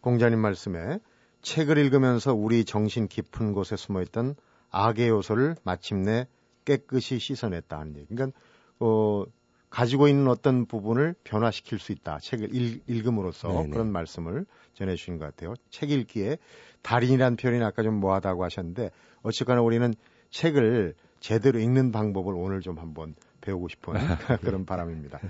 공자님 0.00 0.38
말씀에 0.38 0.98
책을 1.42 1.78
읽으면서 1.78 2.34
우리 2.34 2.64
정신 2.64 3.06
깊은 3.06 3.52
곳에 3.52 3.76
숨어 3.76 4.02
있던 4.02 4.34
악의 4.76 5.08
요소를 5.08 5.56
마침내 5.62 6.26
깨끗이 6.64 7.18
씻어냈다 7.18 7.78
하는 7.78 7.96
얘기. 7.96 8.14
그러니까 8.14 8.38
어, 8.78 9.24
가지고 9.70 10.06
있는 10.08 10.28
어떤 10.28 10.66
부분을 10.66 11.14
변화시킬 11.24 11.78
수 11.78 11.92
있다. 11.92 12.18
책을 12.18 12.54
읽, 12.54 12.82
읽음으로써 12.86 13.48
네네. 13.48 13.70
그런 13.70 13.90
말씀을 13.90 14.44
전해 14.74 14.94
주신 14.94 15.18
것 15.18 15.24
같아요. 15.24 15.54
책 15.70 15.90
읽기에 15.90 16.38
달인이란 16.82 17.36
표현이 17.36 17.64
아까 17.64 17.82
좀 17.82 17.94
뭐하다고 17.94 18.44
하셨는데 18.44 18.90
어쨌거나 19.22 19.62
우리는 19.62 19.94
책을 20.30 20.94
제대로 21.20 21.58
읽는 21.58 21.90
방법을 21.92 22.34
오늘 22.34 22.60
좀 22.60 22.78
한번 22.78 23.14
배우고 23.40 23.68
싶은 23.68 23.94
그런 24.42 24.66
바람입니다. 24.66 25.20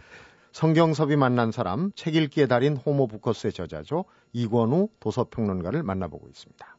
성경섭이 0.53 1.17
만난 1.17 1.53
사람, 1.53 1.93
책 1.95 2.17
읽기의 2.17 2.49
달인 2.49 2.77
호모 2.77 3.07
부커스의 3.07 3.53
저자죠. 3.53 4.07
이권우 4.33 4.89
도서평론가를 5.01 5.83
만나보고 5.83 6.29
있습니다. 6.29 6.76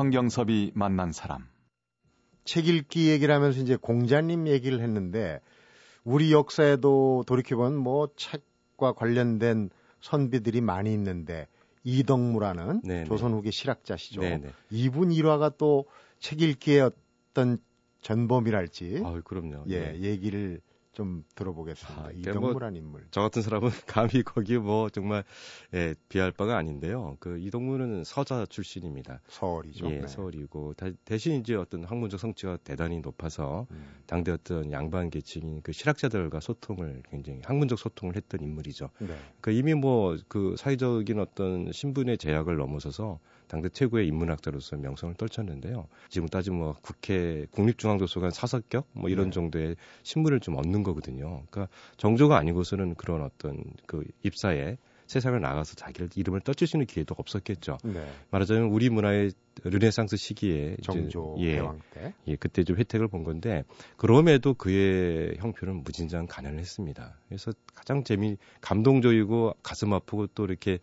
성경섭이 0.00 0.72
만난 0.74 1.12
사람. 1.12 1.46
책 2.44 2.68
읽기 2.68 3.10
얘기를 3.10 3.34
하면서 3.34 3.60
이제 3.60 3.76
공자님 3.76 4.48
얘기를 4.48 4.80
했는데 4.80 5.40
우리 6.04 6.32
역사에도 6.32 7.22
돌이켜보면 7.26 7.76
뭐 7.76 8.08
책과 8.16 8.94
관련된 8.94 9.68
선비들이 10.00 10.62
많이 10.62 10.94
있는데 10.94 11.48
이덕무라는 11.84 12.80
네네. 12.82 13.04
조선 13.04 13.32
후기 13.34 13.52
실학자시죠. 13.52 14.22
네네. 14.22 14.52
이분 14.70 15.12
일화가 15.12 15.50
또 15.58 15.84
책 16.20 16.42
읽기의 16.42 16.80
어떤 17.32 17.58
전범이랄지. 18.02 19.02
아, 19.04 19.20
그럼요. 19.24 19.64
예, 19.68 19.92
네. 19.92 20.00
얘기를 20.00 20.60
좀 21.00 21.24
들어보겠습니다. 21.34 22.02
아, 22.02 22.10
이동무란 22.12 22.72
뭐, 22.74 22.78
인물. 22.78 23.06
저 23.10 23.22
같은 23.22 23.40
사람은 23.40 23.70
감히 23.86 24.22
거기에 24.22 24.58
뭐 24.58 24.90
정말 24.90 25.24
예, 25.72 25.94
비할 26.08 26.30
바가 26.30 26.56
아닌데요. 26.58 27.16
그 27.20 27.38
이동무는 27.38 28.04
서자 28.04 28.44
출신입니다. 28.46 29.22
서울이죠. 29.28 29.90
예, 29.90 30.00
네. 30.00 30.06
서울이고 30.06 30.74
다, 30.74 30.88
대신 31.06 31.40
이제 31.40 31.54
어떤 31.54 31.84
학문적 31.84 32.20
성취가 32.20 32.58
대단히 32.58 33.00
높아서 33.00 33.66
음. 33.70 34.02
당대 34.06 34.30
어떤 34.30 34.70
양반 34.72 35.08
계층인 35.08 35.62
그 35.62 35.72
실학자들과 35.72 36.40
소통을 36.40 37.02
굉장히 37.10 37.40
학문적 37.44 37.78
소통을 37.78 38.14
했던 38.16 38.42
인물이죠. 38.42 38.90
네. 38.98 39.16
그 39.40 39.50
이미 39.52 39.74
뭐 39.74 40.16
그 40.28 40.54
사회적인 40.56 41.18
어떤 41.18 41.72
신분의 41.72 42.18
제약을 42.18 42.56
넘어서서 42.56 43.18
당대 43.50 43.68
최고의 43.68 44.06
인문학자로서 44.06 44.76
명성을 44.76 45.14
떨쳤는데요. 45.14 45.88
지금 46.08 46.28
따지면 46.28 46.60
뭐 46.60 46.76
국회 46.82 47.46
국립중앙도서관 47.50 48.30
사석격 48.30 48.86
뭐 48.92 49.10
이런 49.10 49.26
네. 49.26 49.30
정도의 49.32 49.76
신문을 50.04 50.38
좀 50.38 50.56
얻는 50.56 50.84
거거든요. 50.84 51.42
그러니까 51.50 51.68
정조가 51.96 52.36
아니고서는 52.36 52.94
그런 52.94 53.22
어떤 53.22 53.64
그 53.86 54.04
입사에 54.22 54.76
세상을 55.10 55.40
나가서 55.40 55.74
자기를 55.74 56.10
이름을 56.14 56.40
떠칠 56.42 56.68
수 56.68 56.76
있는 56.76 56.86
기회도 56.86 57.16
없었겠죠. 57.18 57.78
네. 57.82 58.08
말하자면 58.30 58.68
우리 58.68 58.90
문화의 58.90 59.32
르네상스 59.64 60.16
시기에 60.16 60.76
정조 60.84 61.34
이제, 61.36 61.56
예, 61.56 61.62
때. 61.92 62.14
예, 62.28 62.36
그때 62.36 62.62
좀 62.62 62.78
혜택을 62.78 63.08
본 63.08 63.24
건데 63.24 63.64
그럼에도 63.96 64.54
그의 64.54 65.34
형편은 65.38 65.82
무진장 65.82 66.28
가난을 66.28 66.60
했습니다. 66.60 67.18
그래서 67.26 67.52
가장 67.74 68.04
재미 68.04 68.36
감동적이고 68.60 69.54
가슴 69.64 69.92
아프고 69.92 70.28
또 70.28 70.44
이렇게 70.44 70.78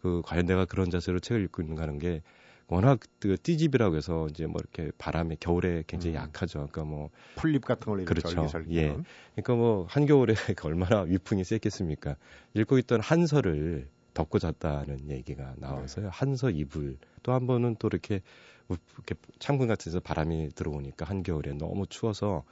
그 0.00 0.22
과연 0.24 0.46
내가 0.46 0.64
그런 0.64 0.88
자세로 0.88 1.20
책을 1.20 1.44
읽고 1.44 1.60
있는가 1.60 1.82
하는 1.82 1.98
게 1.98 2.22
워낙 2.68 2.98
그 3.20 3.36
띠집이라고 3.40 3.96
해서 3.96 4.26
이제 4.30 4.46
뭐 4.46 4.60
이렇게 4.60 4.90
바람에 4.98 5.36
겨울에 5.38 5.84
굉장히 5.86 6.16
음. 6.16 6.22
약하죠. 6.22 6.66
그러니까 6.70 6.84
뭐 6.84 7.10
풀잎 7.36 7.64
같은 7.64 7.86
걸 7.86 8.04
그렇죠. 8.04 8.46
예. 8.70 8.96
그러니까 9.34 9.54
뭐 9.54 9.86
한겨울에 9.88 10.34
얼마나 10.64 11.02
위풍이 11.02 11.44
셌겠습니까? 11.44 12.16
읽고 12.54 12.78
있던 12.78 13.00
한서를 13.00 13.88
덮고 14.14 14.38
잤다는 14.38 15.10
얘기가 15.10 15.54
나와서요. 15.58 16.06
네. 16.06 16.10
한서 16.12 16.50
이불 16.50 16.96
또 17.22 17.32
한 17.32 17.46
번은 17.46 17.76
또 17.78 17.88
이렇게 17.88 18.22
이렇게 18.68 19.14
창문 19.38 19.68
같은 19.68 19.90
데서 19.90 20.00
바람이 20.00 20.50
들어오니까 20.54 21.04
한겨울에 21.04 21.52
너무 21.52 21.86
추워서 21.86 22.44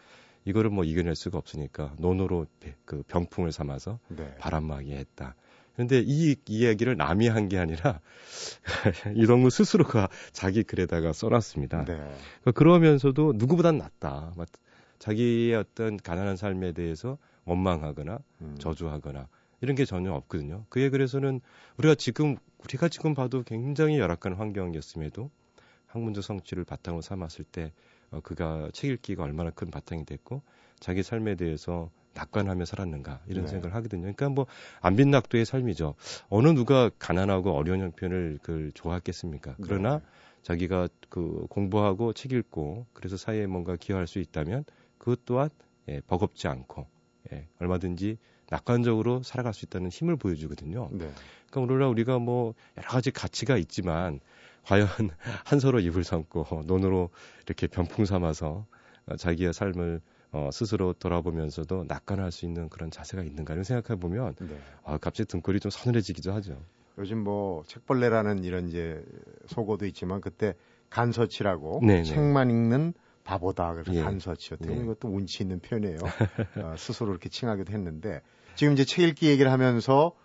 이거를 0.45 0.71
뭐 0.71 0.85
이겨낼 0.85 1.17
수가 1.17 1.39
없으니까 1.39 1.95
논으로 1.99 2.47
그 2.85 3.03
병풍을 3.09 3.51
삼아서 3.51 3.99
네. 4.09 4.35
바람막이 4.39 4.93
했다. 4.93 5.35
그런데 5.75 6.03
이 6.05 6.37
이야기를 6.49 6.97
남이 6.97 7.29
한 7.29 7.49
게 7.49 7.59
아니라 7.59 8.01
이동무 9.17 9.51
스스로가 9.51 10.09
자기 10.33 10.63
글에다가 10.63 11.13
써놨습니다. 11.13 11.85
네. 11.85 11.95
그러니까 11.95 12.53
그러면서도 12.55 13.35
누구보단 13.37 13.79
낫다. 13.79 14.33
자기의 14.99 15.55
어떤 15.55 15.97
가난한 15.99 16.37
삶에 16.37 16.73
대해서 16.73 17.19
원망하거나 17.45 18.19
음. 18.41 18.57
저주하거나 18.59 19.29
이런 19.61 19.77
게 19.77 19.85
전혀 19.85 20.13
없거든요. 20.13 20.65
그에 20.69 20.89
그래서는 20.91 21.41
우리가 21.77 21.95
지금 21.95 22.37
우리가 22.65 22.89
지금 22.89 23.15
봐도 23.15 23.43
굉장히 23.43 23.99
열악한 23.99 24.35
환경이었음에도 24.35 25.31
학문적 25.87 26.25
성취를 26.25 26.65
바탕으로 26.65 27.03
삼았을 27.03 27.45
때 27.45 27.73
어, 28.11 28.21
그가 28.21 28.71
책 28.73 28.91
읽기가 28.91 29.23
얼마나 29.23 29.51
큰 29.51 29.71
바탕이 29.71 30.07
됐고 30.07 30.43
자기 30.85 31.03
삶에 31.03 31.35
대해서 31.35 31.91
낙관하며 32.13 32.67
살았는가 32.67 33.23
이런 33.27 33.47
네. 33.47 33.53
생각을 33.53 33.75
하거든요. 33.77 34.03
그러니까 34.03 34.29
뭐 34.29 34.45
안빈낙도의 34.83 35.47
삶이죠. 35.47 35.95
어느 36.29 36.49
누가 36.49 36.91
가난하고 36.99 37.53
어려운 37.53 37.81
형편을 37.81 38.41
그 38.43 38.71
좋아했겠습니까? 38.75 39.57
그러나 39.63 40.01
네. 40.01 40.05
자기가 40.43 40.89
그 41.09 41.47
공부하고 41.49 42.13
책 42.13 42.33
읽고 42.33 42.85
그래서 42.93 43.17
사회에 43.17 43.47
뭔가 43.47 43.77
기여할 43.77 44.07
수 44.07 44.19
있다면 44.19 44.67
그것 44.99 45.25
또한 45.25 45.49
예, 45.89 46.03
버겁지 46.07 46.49
않고 46.49 46.87
예, 47.33 47.49
얼마든지 47.61 48.19
낙관적으로 48.51 49.23
살아갈 49.23 49.55
수 49.55 49.65
있다는 49.65 49.89
힘을 49.89 50.17
보여주거든요. 50.17 50.91
네. 50.93 51.11
그러니까 51.47 51.61
오늘날 51.63 51.89
우리가 51.89 52.19
뭐 52.19 52.53
여러 52.77 52.89
가지 52.91 53.11
가치가 53.11 53.57
있지만 53.57 54.21
과연 54.65 54.87
한 55.47 55.61
서로 55.61 55.81
입을 55.81 56.05
삼고 56.05 56.65
논으로 56.67 57.09
이렇게 57.47 57.69
병풍 57.69 58.05
삼아서 58.05 58.67
자기의 59.17 59.55
삶을 59.55 60.03
어, 60.35 60.51
스스로 60.53 60.93
돌아보면서도 60.95 61.85
낙관할 61.87 62.33
수 62.33 62.45
있는 62.45 62.69
그런 62.69 62.91
자세가 62.91 63.23
있는가를 63.23 63.63
생각해 63.63 64.01
보면 64.01 64.35
네. 64.41 64.59
아, 64.83 64.99
갑자기 64.99 65.29
등골이 65.29 65.61
좀 65.61 65.71
서늘해지기도 65.71 66.33
하죠. 66.33 66.61
요즘 66.99 67.23
뭐 67.23 67.63
책벌레라는 67.69 68.43
이런 68.43 68.67
이제 68.69 69.01
속어도 69.47 69.87
있지만 69.87 70.21
그때 70.21 70.55
간서치라고 70.91 71.81
네네. 71.83 71.95
네. 71.99 72.03
책만 72.03 72.51
읽는 72.51 72.95
바보다 73.23 73.73
그래서 73.75 73.95
예. 73.95 74.03
간서치 74.03 74.55
어떻게 74.55 74.71
보면 74.71 74.87
네. 74.87 74.91
이것도 74.91 75.09
운치 75.09 75.45
있는 75.45 75.61
표현이에요. 75.61 75.99
어, 76.63 76.75
스스로 76.79 77.13
이렇게 77.13 77.29
칭하기도 77.29 77.73
했는데 77.73 78.21
지금 78.57 78.73
이제 78.73 78.85
책 78.85 79.09
읽기 79.09 79.29
얘기를 79.29 79.53
하면서 79.53 80.17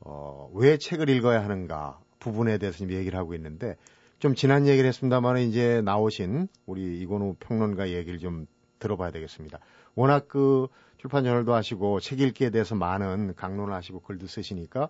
어, 0.00 0.50
왜 0.54 0.78
책을 0.78 1.10
읽어야 1.10 1.44
하는가 1.44 2.00
부분에 2.20 2.56
대해서 2.56 2.78
지금 2.78 2.94
얘기를 2.94 3.18
하고 3.18 3.34
있는데 3.34 3.76
좀 4.18 4.34
지난 4.34 4.66
얘기를 4.66 4.88
했습니다만 4.88 5.38
이제 5.38 5.82
나오신 5.82 6.48
우리 6.64 7.00
이건우 7.00 7.36
평론가 7.38 7.90
얘기를 7.90 8.18
좀 8.18 8.46
들어봐야 8.78 9.10
되겠습니다. 9.10 9.58
워낙 9.94 10.26
그 10.28 10.68
출판 10.98 11.24
저널도 11.24 11.54
하시고 11.54 12.00
책 12.00 12.20
읽기에 12.20 12.50
대해서 12.50 12.74
많은 12.74 13.34
강론을 13.34 13.72
하시고 13.74 14.00
글도 14.00 14.26
쓰시니까 14.26 14.88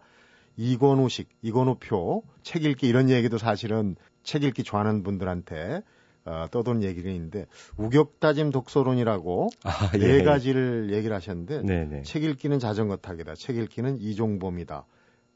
이건우식, 0.57 1.29
이건우표, 1.43 2.25
책 2.43 2.65
읽기 2.65 2.89
이런 2.89 3.11
얘기도 3.11 3.39
사실은 3.39 3.95
책 4.23 4.43
읽기 4.45 4.65
좋아하는 4.65 5.03
분들한테 5.03 5.83
어, 6.25 6.47
떠도는 6.51 6.83
얘기는 6.83 7.11
있는데 7.15 7.47
우격다짐 7.77 8.51
독서론이라고 8.51 9.49
아, 9.65 9.91
네 9.93 10.19
예. 10.19 10.23
가지를 10.23 10.93
얘기를 10.93 11.15
하셨는데 11.17 11.63
네 11.63 11.85
네. 11.85 12.03
책 12.03 12.25
읽기는 12.25 12.59
자전거 12.59 12.97
타기다. 12.97 13.35
책 13.35 13.57
읽기는 13.57 13.99
이종범이다. 13.99 14.85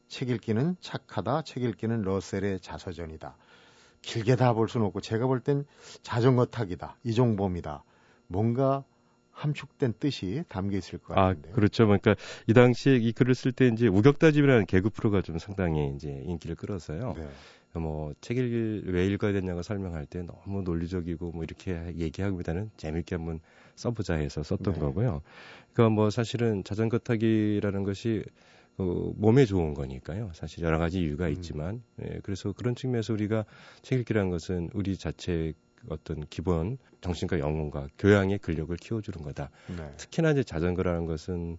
책 0.09 0.29
읽기는 0.29 0.77
착하다. 0.81 1.43
책 1.43 1.63
읽기는 1.63 2.03
러셀의 2.03 2.61
자서전이다. 2.61 3.37
길게 4.03 4.37
다 4.37 4.53
볼 4.53 4.69
수는 4.69 4.87
없고 4.89 5.01
제가 5.01 5.27
볼 5.27 5.41
땐 5.41 5.65
자전거 6.03 6.45
타기다. 6.47 6.97
이종범이다. 7.05 7.85
뭔가 8.27 8.85
함축된 9.33 9.95
뜻이 9.99 10.45
담겨 10.49 10.77
있을 10.77 10.99
것 10.99 11.17
아, 11.17 11.29
같은데. 11.29 11.51
그렇죠. 11.53 11.87
그러니까 11.87 12.15
이 12.47 12.53
당시에 12.53 12.97
이 12.97 13.13
글을 13.13 13.35
쓸 13.35 13.53
때 13.53 13.67
이제 13.69 13.89
우격다짐이라는 13.89 14.67
개그 14.67 14.91
프로가 14.91 15.23
좀 15.23 15.39
상당히 15.39 15.93
이제 15.97 16.23
인기를 16.27 16.57
끌어서요. 16.57 17.15
네. 17.17 17.29
뭐 17.75 18.13
책을 18.21 18.83
왜 18.87 19.07
읽어야 19.07 19.33
되냐고 19.33 19.63
설명할 19.63 20.05
때 20.05 20.23
너무 20.23 20.63
논리적이고 20.63 21.33
뭐 21.33 21.43
이렇게 21.43 21.95
얘기하기보다는 21.97 22.71
재밌게 22.77 23.15
한번 23.17 23.41
써보자 23.77 24.15
해서 24.15 24.43
썼던 24.43 24.75
네. 24.75 24.81
거고요. 24.81 25.23
그러니까 25.73 25.95
뭐 25.95 26.11
사실은 26.11 26.65
자전거 26.65 26.99
타기라는 26.99 27.85
것이 27.85 28.25
어, 28.79 29.13
몸에 29.17 29.45
좋은 29.45 29.75
거니까요. 29.75 30.31
사실 30.35 30.65
여러 30.65 30.79
가지 30.79 31.01
이유가 31.01 31.27
음. 31.27 31.33
있지만, 31.33 31.83
예, 32.03 32.21
그래서 32.23 32.53
그런 32.53 32.75
측면에서 32.75 33.13
우리가 33.13 33.45
책 33.83 34.01
읽기라는 34.01 34.31
것은 34.31 34.71
우리 34.73 34.97
자체 34.97 35.53
어떤 35.89 36.25
기본 36.29 36.79
정신과 37.01 37.39
영혼과 37.39 37.89
교양의 37.99 38.39
근력을 38.39 38.75
키워주는 38.77 39.23
거다. 39.23 39.51
네. 39.77 39.93
특히나 39.97 40.31
이제 40.31 40.43
자전거라는 40.43 41.07
것은 41.07 41.59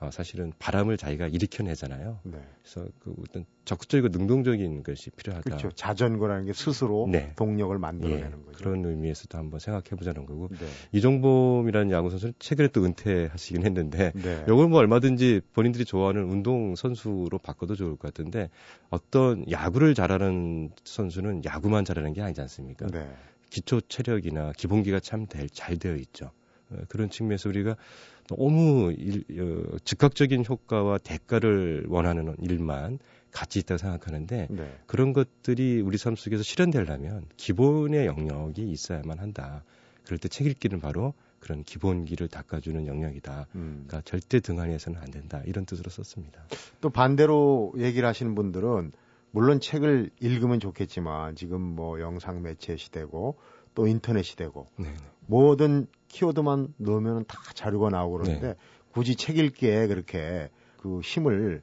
어, 0.00 0.10
사실은 0.10 0.52
바람을 0.58 0.96
자기가 0.96 1.28
일으켜내잖아요. 1.28 2.18
네. 2.24 2.38
그래서 2.62 2.88
그 2.98 3.14
어떤 3.20 3.44
적극적이고 3.64 4.08
능동적인 4.08 4.82
것이 4.82 5.10
필요하다. 5.10 5.44
그렇죠. 5.44 5.70
자전거라는 5.70 6.46
게 6.46 6.52
스스로 6.52 7.08
네. 7.10 7.32
동력을 7.36 7.74
예, 7.74 7.78
만들어내는 7.78 8.44
거죠. 8.44 8.58
그런 8.58 8.84
의미에서도 8.84 9.38
한번 9.38 9.60
생각해 9.60 9.90
보자는 9.96 10.26
거고 10.26 10.48
네. 10.48 10.66
이종범이라는 10.92 11.92
야구 11.92 12.10
선수는 12.10 12.34
최근에 12.38 12.68
또 12.68 12.84
은퇴하시긴 12.84 13.64
했는데 13.64 14.12
네. 14.14 14.42
이걸 14.46 14.68
뭐 14.68 14.80
얼마든지 14.80 15.42
본인들이 15.54 15.84
좋아하는 15.84 16.24
운동 16.24 16.74
선수로 16.74 17.38
바꿔도 17.42 17.76
좋을 17.76 17.96
것 17.96 18.12
같은데 18.12 18.50
어떤 18.90 19.48
야구를 19.50 19.94
잘하는 19.94 20.70
선수는 20.84 21.44
야구만 21.44 21.84
잘하는 21.84 22.12
게 22.12 22.20
아니지 22.20 22.40
않습니까? 22.42 22.88
네. 23.54 23.60
기초 23.60 23.80
체력이나 23.80 24.52
기본기가 24.56 25.00
참 25.00 25.26
잘 25.52 25.76
되어 25.78 25.96
있죠. 25.96 26.30
어, 26.70 26.76
그런 26.88 27.10
측면에서 27.10 27.48
우리가 27.48 27.76
너무 28.28 28.92
일, 28.96 29.24
어, 29.38 29.76
즉각적인 29.84 30.44
효과와 30.48 30.98
대가를 30.98 31.86
원하는 31.88 32.34
일만 32.40 32.98
같이 33.30 33.58
있다고 33.58 33.78
생각하는데 33.78 34.46
네. 34.50 34.78
그런 34.86 35.12
것들이 35.12 35.80
우리 35.80 35.98
삶 35.98 36.16
속에서 36.16 36.42
실현되려면 36.42 37.26
기본의 37.36 38.06
영역이 38.06 38.62
있어야만 38.70 39.18
한다. 39.18 39.64
그럴 40.04 40.18
때 40.18 40.28
책 40.28 40.46
읽기는 40.46 40.80
바로 40.80 41.14
그런 41.40 41.62
기본기를 41.62 42.28
닦아주는 42.28 42.86
영역이다. 42.86 43.46
음. 43.54 43.84
그러니까 43.86 44.00
절대 44.02 44.40
등한해서는 44.40 44.98
안 45.00 45.10
된다. 45.10 45.42
이런 45.44 45.66
뜻으로 45.66 45.90
썼습니다. 45.90 46.46
또 46.80 46.90
반대로 46.90 47.72
얘기를 47.76 48.08
하시는 48.08 48.34
분들은 48.34 48.92
물론 49.34 49.58
책을 49.58 50.10
읽으면 50.20 50.60
좋겠지만 50.60 51.34
지금 51.34 51.60
뭐 51.60 52.00
영상 52.00 52.40
매체 52.40 52.76
시대고 52.76 53.36
또 53.74 53.88
인터넷 53.88 54.22
시대고 54.22 54.68
네. 54.78 54.94
뭐든 55.26 55.88
키워드만 56.06 56.74
넣으면 56.76 57.24
다 57.26 57.40
자료가 57.52 57.90
나오고 57.90 58.18
그러는데 58.18 58.46
네. 58.46 58.54
굳이 58.92 59.16
책 59.16 59.38
읽기에 59.38 59.88
그렇게 59.88 60.50
그 60.76 61.00
힘을 61.00 61.62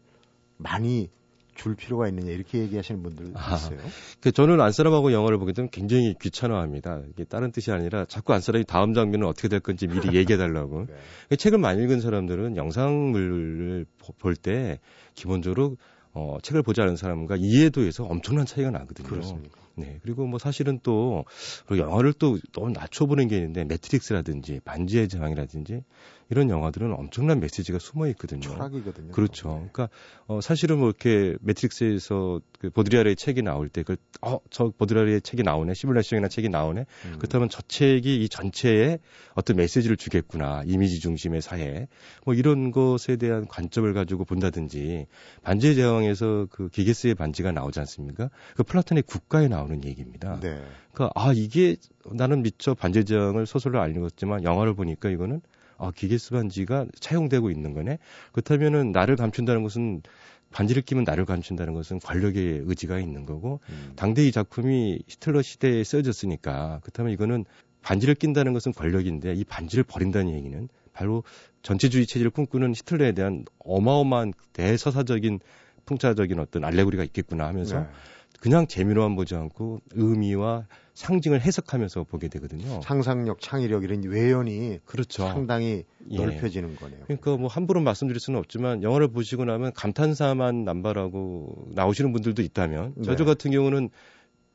많이 0.57 1.09
줄 1.55 1.75
필요가 1.75 2.09
있느냐 2.09 2.31
이렇게 2.31 2.59
얘기하시는 2.59 3.01
분들 3.03 3.31
아. 3.35 3.55
있어요. 3.55 3.79
그 4.19 4.33
저는 4.33 4.59
안사람하고 4.59 5.13
영화를 5.13 5.37
보게 5.37 5.53
되면 5.53 5.69
굉장히 5.69 6.13
귀찮아합니다. 6.19 7.03
이게 7.09 7.23
다른 7.23 7.53
뜻이 7.53 7.71
아니라 7.71 8.03
자꾸 8.03 8.33
안사람이 8.33 8.65
다음 8.65 8.93
장면은 8.93 9.27
어떻게 9.27 9.47
될 9.47 9.61
건지 9.61 9.87
미리 9.87 10.01
얘기해 10.17 10.37
달라고. 10.37 10.87
네. 11.29 11.35
책을 11.37 11.57
많이 11.57 11.81
읽은 11.83 12.01
사람들은 12.01 12.57
영상물을 12.57 13.85
볼 14.19 14.35
때 14.35 14.79
기본적으로 15.15 15.77
어, 16.13 16.37
책을 16.41 16.61
보지 16.63 16.81
않은 16.81 16.97
사람과 16.97 17.35
이해도에서 17.37 18.03
엄청난 18.03 18.45
차이가 18.45 18.69
나거든요. 18.69 19.07
그렇습니까? 19.07 19.61
네. 19.75 19.99
그리고 20.03 20.27
뭐 20.27 20.39
사실은 20.39 20.79
또 20.83 21.23
그리고 21.65 21.85
영화를 21.85 22.13
또 22.13 22.37
너무 22.51 22.71
낮춰보는 22.71 23.27
게 23.27 23.37
있는데 23.37 23.63
매트릭스라든지 23.63 24.59
반지의 24.65 25.07
제왕이라든지 25.07 25.83
이런 26.31 26.49
영화들은 26.49 26.93
엄청난 26.93 27.41
메시지가 27.41 27.77
숨어 27.77 28.07
있거든요. 28.09 28.39
철학이거든요. 28.39 29.11
그렇죠. 29.11 29.49
네. 29.49 29.69
그러니까 29.73 29.89
어, 30.27 30.39
사실은 30.39 30.79
뭐 30.79 30.87
이렇게 30.87 31.35
매트릭스에서 31.41 32.39
그 32.57 32.69
보드리아르의 32.69 33.17
책이 33.17 33.41
나올 33.41 33.67
때그 33.67 33.97
어, 34.21 34.39
저 34.49 34.69
보드리아르의 34.69 35.21
책이 35.21 35.43
나오네. 35.43 35.73
시뮬레이션이나 35.73 36.29
책이 36.29 36.47
나오네. 36.47 36.85
음. 37.05 37.15
그렇다면 37.17 37.49
저 37.49 37.61
책이 37.67 38.23
이 38.23 38.29
전체에 38.29 38.99
어떤 39.33 39.57
메시지를 39.57 39.97
주겠구나. 39.97 40.63
이미지 40.65 41.01
중심의 41.01 41.41
사회. 41.41 41.89
뭐 42.23 42.33
이런 42.33 42.71
것에 42.71 43.17
대한 43.17 43.45
관점을 43.45 43.93
가지고 43.93 44.23
본다든지 44.23 45.07
반지의 45.43 45.75
제왕에서 45.75 46.47
그 46.49 46.69
기게스의 46.69 47.15
반지가 47.15 47.51
나오지 47.51 47.81
않습니까? 47.81 48.29
그 48.55 48.63
플라톤의 48.63 49.03
국가에 49.03 49.49
나오는 49.49 49.83
얘기입니다. 49.83 50.39
네. 50.39 50.63
그러니까 50.93 51.11
아 51.15 51.33
이게 51.35 51.75
나는 52.09 52.41
미처 52.41 52.73
반지의 52.73 53.03
제왕을 53.03 53.45
소설로 53.45 53.81
안 53.81 53.93
읽었지만 53.93 54.45
영화를 54.45 54.75
보니까 54.75 55.09
이거는 55.09 55.41
아 55.81 55.91
기게스 55.91 56.31
반지가 56.31 56.85
차용되고 56.99 57.49
있는 57.49 57.73
거네. 57.73 57.97
그렇다면은 58.31 58.91
나를 58.91 59.15
감춘다는 59.15 59.63
것은 59.63 60.01
반지를 60.51 60.81
끼면 60.83 61.05
나를 61.05 61.25
감춘다는 61.25 61.73
것은 61.73 61.99
권력의 61.99 62.63
의지가 62.65 62.99
있는 62.99 63.25
거고 63.25 63.59
음. 63.69 63.93
당대 63.95 64.27
이 64.27 64.31
작품이 64.31 65.01
히틀러 65.07 65.41
시대에 65.41 65.83
쓰여졌으니까 65.83 66.81
그렇다면 66.83 67.11
이거는 67.13 67.45
반지를 67.81 68.15
낀다는 68.15 68.53
것은 68.53 68.73
권력인데 68.73 69.33
이 69.33 69.43
반지를 69.43 69.83
버린다는 69.83 70.33
얘기는 70.33 70.69
바로 70.93 71.23
전체주의 71.63 72.05
체제를 72.05 72.31
꿈꾸는 72.31 72.75
히틀러에 72.75 73.13
대한 73.13 73.45
어마어마한 73.59 74.33
대서사적인 74.53 75.39
풍자적인 75.85 76.39
어떤 76.39 76.63
알레고리가 76.63 77.03
있겠구나 77.05 77.47
하면서 77.47 77.79
네. 77.79 77.85
그냥 78.41 78.65
재미로만 78.65 79.15
보지 79.15 79.35
않고 79.35 79.81
의미와 79.91 80.65
상징을 80.95 81.41
해석하면서 81.41 82.05
보게 82.05 82.27
되거든요. 82.27 82.81
상상력, 82.81 83.39
창의력 83.39 83.83
이런 83.83 84.01
외연이 84.01 84.79
그렇죠. 84.83 85.23
상당히 85.27 85.85
예. 86.09 86.17
넓혀지는 86.17 86.75
거네요. 86.75 87.01
그러니까 87.05 87.37
뭐 87.37 87.47
함부로 87.47 87.81
말씀드릴 87.81 88.19
수는 88.19 88.39
없지만 88.39 88.81
영화를 88.81 89.09
보시고 89.09 89.45
나면 89.45 89.73
감탄사만 89.73 90.63
남발하고 90.65 91.67
나오시는 91.75 92.11
분들도 92.13 92.41
있다면 92.41 92.95
네. 92.97 93.03
저저 93.03 93.25
같은 93.25 93.51
경우는 93.51 93.91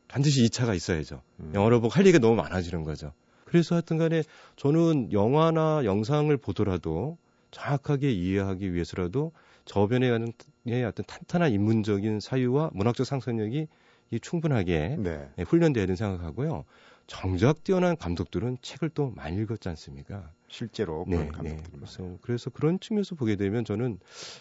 반드시 0.08 0.44
2차가 0.44 0.74
있어야죠. 0.74 1.22
음. 1.38 1.52
영화를 1.54 1.78
보고 1.80 1.88
할 1.88 2.04
얘기가 2.06 2.18
너무 2.18 2.34
많아지는 2.34 2.82
거죠. 2.82 3.12
그래서 3.44 3.76
하여튼 3.76 3.98
간에 3.98 4.24
저는 4.56 5.12
영화나 5.12 5.82
영상을 5.84 6.36
보더라도 6.38 7.18
정확하게 7.52 8.10
이해하기 8.10 8.74
위해서라도 8.74 9.30
저변에 9.64 10.10
가는 10.10 10.32
예, 10.66 10.84
어떤 10.84 11.04
탄탄한 11.06 11.52
인문적인 11.52 12.20
사유와 12.20 12.70
문학적 12.72 13.06
상상력이 13.06 13.68
이 14.10 14.20
충분하게 14.20 14.96
네. 14.98 15.28
예, 15.38 15.42
훈련돼야 15.42 15.86
된다고 15.86 16.16
생각하고요. 16.16 16.64
정작 17.06 17.62
뛰어난 17.62 17.96
감독들은 17.96 18.58
책을 18.62 18.90
또 18.90 19.12
많이 19.14 19.36
읽었지 19.36 19.68
않습니까? 19.68 20.30
실제로 20.48 21.04
네, 21.06 21.16
그런 21.16 21.26
네. 21.26 21.32
감독들이 21.32 21.72
많아요. 21.72 21.80
그래서, 21.80 22.18
그래서 22.20 22.50
그런 22.50 22.80
측면에서 22.80 23.14
보게 23.14 23.36
되면 23.36 23.64
저는 23.64 23.98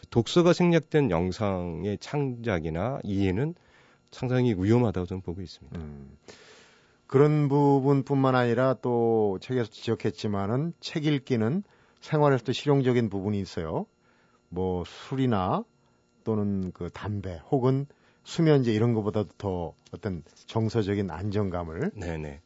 독서가 0.10 0.54
생략된 0.54 1.12
영상의 1.12 1.98
창작이나 2.00 3.00
이해는 3.04 3.56
상당히 4.12 4.56
위험하다고 4.58 5.06
저는 5.06 5.22
보고 5.22 5.42
있습니다. 5.42 5.80
음. 5.80 6.18
그런 7.08 7.48
부분뿐만 7.50 8.36
아니라 8.36 8.76
또 8.82 9.38
책에서 9.42 9.70
지적했지만은 9.70 10.74
책 10.80 11.06
읽기는 11.06 11.64
생활에서도 12.02 12.52
실용적인 12.52 13.10
부분이 13.10 13.40
있어요. 13.40 13.86
뭐 14.50 14.84
술이나 14.86 15.64
또는 16.26 16.74
그 16.74 16.90
담배 16.90 17.40
혹은 17.50 17.86
수면제 18.26 18.74
이런 18.74 18.94
것보다도 18.94 19.30
더 19.38 19.74
어떤 19.94 20.24
정서적인 20.48 21.10
안정감을 21.10 21.92
네네. 21.96 22.42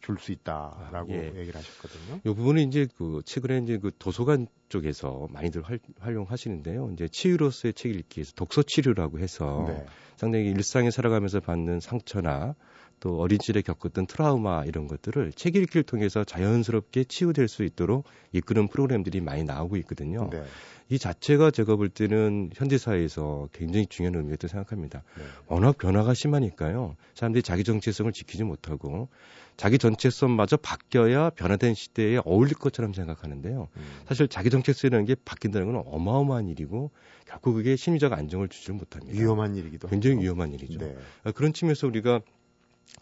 줄수 0.00 0.32
있다라고 0.32 1.12
아, 1.12 1.16
예. 1.16 1.26
얘기를 1.36 1.56
하셨거든요. 1.56 2.20
이 2.24 2.28
부분은 2.28 2.68
이제 2.68 2.86
그 2.96 3.20
최근에 3.26 3.58
이제 3.58 3.78
그 3.78 3.90
도서관 3.98 4.46
쪽에서 4.68 5.26
많이들 5.30 5.62
활, 5.62 5.80
활용하시는데요. 5.98 6.92
이제 6.92 7.08
치유로서의 7.08 7.74
책 7.74 7.94
읽기에서 7.94 8.32
독서 8.34 8.62
치료라고 8.62 9.18
해서 9.18 9.64
네. 9.66 9.84
상당히 10.16 10.46
일상에 10.46 10.90
살아가면서 10.90 11.40
받는 11.40 11.80
상처나 11.80 12.54
또 13.00 13.20
어린 13.20 13.38
시절에 13.40 13.62
겪었던 13.62 14.06
트라우마 14.06 14.64
이런 14.64 14.86
것들을 14.86 15.32
책 15.32 15.56
읽기를 15.56 15.84
통해서 15.84 16.24
자연스럽게 16.24 17.04
치유될 17.04 17.48
수 17.48 17.64
있도록 17.64 18.04
이끄는 18.32 18.68
프로그램들이 18.68 19.20
많이 19.20 19.44
나오고 19.44 19.76
있거든요. 19.78 20.28
네. 20.30 20.42
이 20.90 20.98
자체가 20.98 21.50
제가 21.50 21.76
볼 21.76 21.90
때는 21.90 22.50
현대 22.54 22.78
사회에서 22.78 23.48
굉장히 23.52 23.86
중요한 23.86 24.14
의미가 24.14 24.34
있다고 24.34 24.48
생각합니다. 24.48 25.02
네. 25.18 25.24
워낙 25.46 25.76
변화가 25.76 26.14
심하니까요. 26.14 26.96
사람들이 27.14 27.42
자기 27.42 27.62
정체성을 27.62 28.10
지키지 28.12 28.44
못하고 28.44 29.08
자기 29.58 29.76
정체성마저 29.76 30.56
바뀌어야 30.56 31.30
변화된 31.30 31.74
시대에 31.74 32.20
어울릴 32.24 32.54
것처럼 32.54 32.94
생각하는데요. 32.94 33.68
음. 33.76 33.82
사실 34.06 34.28
자기 34.28 34.50
정체성이라는 34.50 35.04
게 35.04 35.16
바뀐다는 35.24 35.72
건 35.72 35.82
어마어마한 35.84 36.48
일이고 36.48 36.90
결국 37.26 37.54
그게 37.54 37.76
심리적 37.76 38.12
안정을 38.12 38.48
주지를 38.48 38.76
못합니다. 38.76 39.20
위험한 39.20 39.56
일이기도 39.56 39.88
굉장히 39.88 40.16
하죠. 40.16 40.22
위험한 40.24 40.54
일이죠. 40.54 40.78
네. 40.78 40.96
아, 41.24 41.32
그런 41.32 41.52
측면에서 41.52 41.86
우리가 41.86 42.20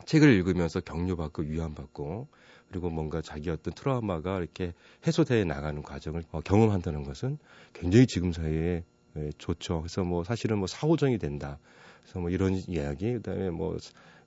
책을 0.04 0.28
읽으면서 0.32 0.80
격려받고 0.80 1.42
위안받고 1.42 2.28
그리고 2.68 2.90
뭔가 2.90 3.22
자기 3.22 3.50
어떤 3.50 3.74
트라우마가 3.74 4.38
이렇게 4.38 4.72
해소돼 5.06 5.44
나가는 5.44 5.80
과정을 5.82 6.24
어, 6.32 6.40
경험한다는 6.40 7.04
것은 7.04 7.38
굉장히 7.72 8.06
지금 8.06 8.32
사회에 8.32 8.84
예, 9.16 9.30
좋죠. 9.38 9.80
그래서 9.80 10.04
뭐 10.04 10.24
사실은 10.24 10.58
뭐 10.58 10.66
사호정이 10.66 11.18
된다. 11.18 11.58
그래서 12.02 12.20
뭐 12.20 12.30
이런 12.30 12.54
이야기, 12.68 13.14
그다음에 13.14 13.50
뭐 13.50 13.76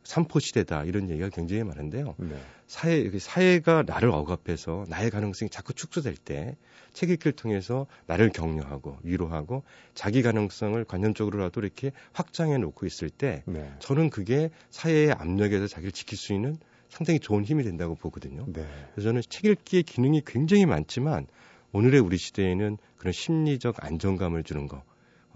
삼포 0.04 0.40
시대다 0.40 0.86
이런 0.86 1.10
얘기가 1.10 1.30
굉장히 1.30 1.64
많은데요. 1.64 2.16
네. 2.18 2.36
사회 2.68 3.10
그 3.10 3.20
사회가 3.20 3.84
나를 3.86 4.10
억압해서 4.10 4.86
나의 4.90 5.10
가능성이 5.12 5.50
자꾸 5.50 5.74
축소될 5.74 6.16
때 6.16 6.56
책 6.94 7.10
읽기를 7.10 7.34
통해서 7.34 7.88
나를 8.08 8.30
격려하고 8.30 8.98
위로하고 9.04 9.64
자기 9.94 10.22
가능성을 10.22 10.84
관념적으로라도 10.86 11.62
이렇게 11.62 11.92
확장해 12.14 12.58
놓고 12.58 12.86
있을 12.86 13.10
때 13.10 13.44
네. 13.46 13.72
저는 13.80 14.10
그게 14.10 14.50
사회의 14.70 15.12
압력에서 15.12 15.68
자기를 15.68 15.92
지킬 15.92 16.18
수 16.18 16.34
있는 16.34 16.58
상당히 16.90 17.20
좋은 17.20 17.44
힘이 17.44 17.64
된다고 17.64 17.96
보거든요. 17.96 18.46
네. 18.48 18.66
그래서 18.94 19.10
저는 19.10 19.22
책 19.30 19.46
읽기의 19.46 19.84
기능이 19.84 20.24
굉장히 20.26 20.66
많지만 20.66 21.28
오늘의 21.72 22.00
우리 22.00 22.18
시대에는 22.18 22.78
그런 22.98 23.12
심리적 23.14 23.84
안정감을 23.84 24.44
주는 24.44 24.68
거 24.68 24.78
어, 24.78 24.84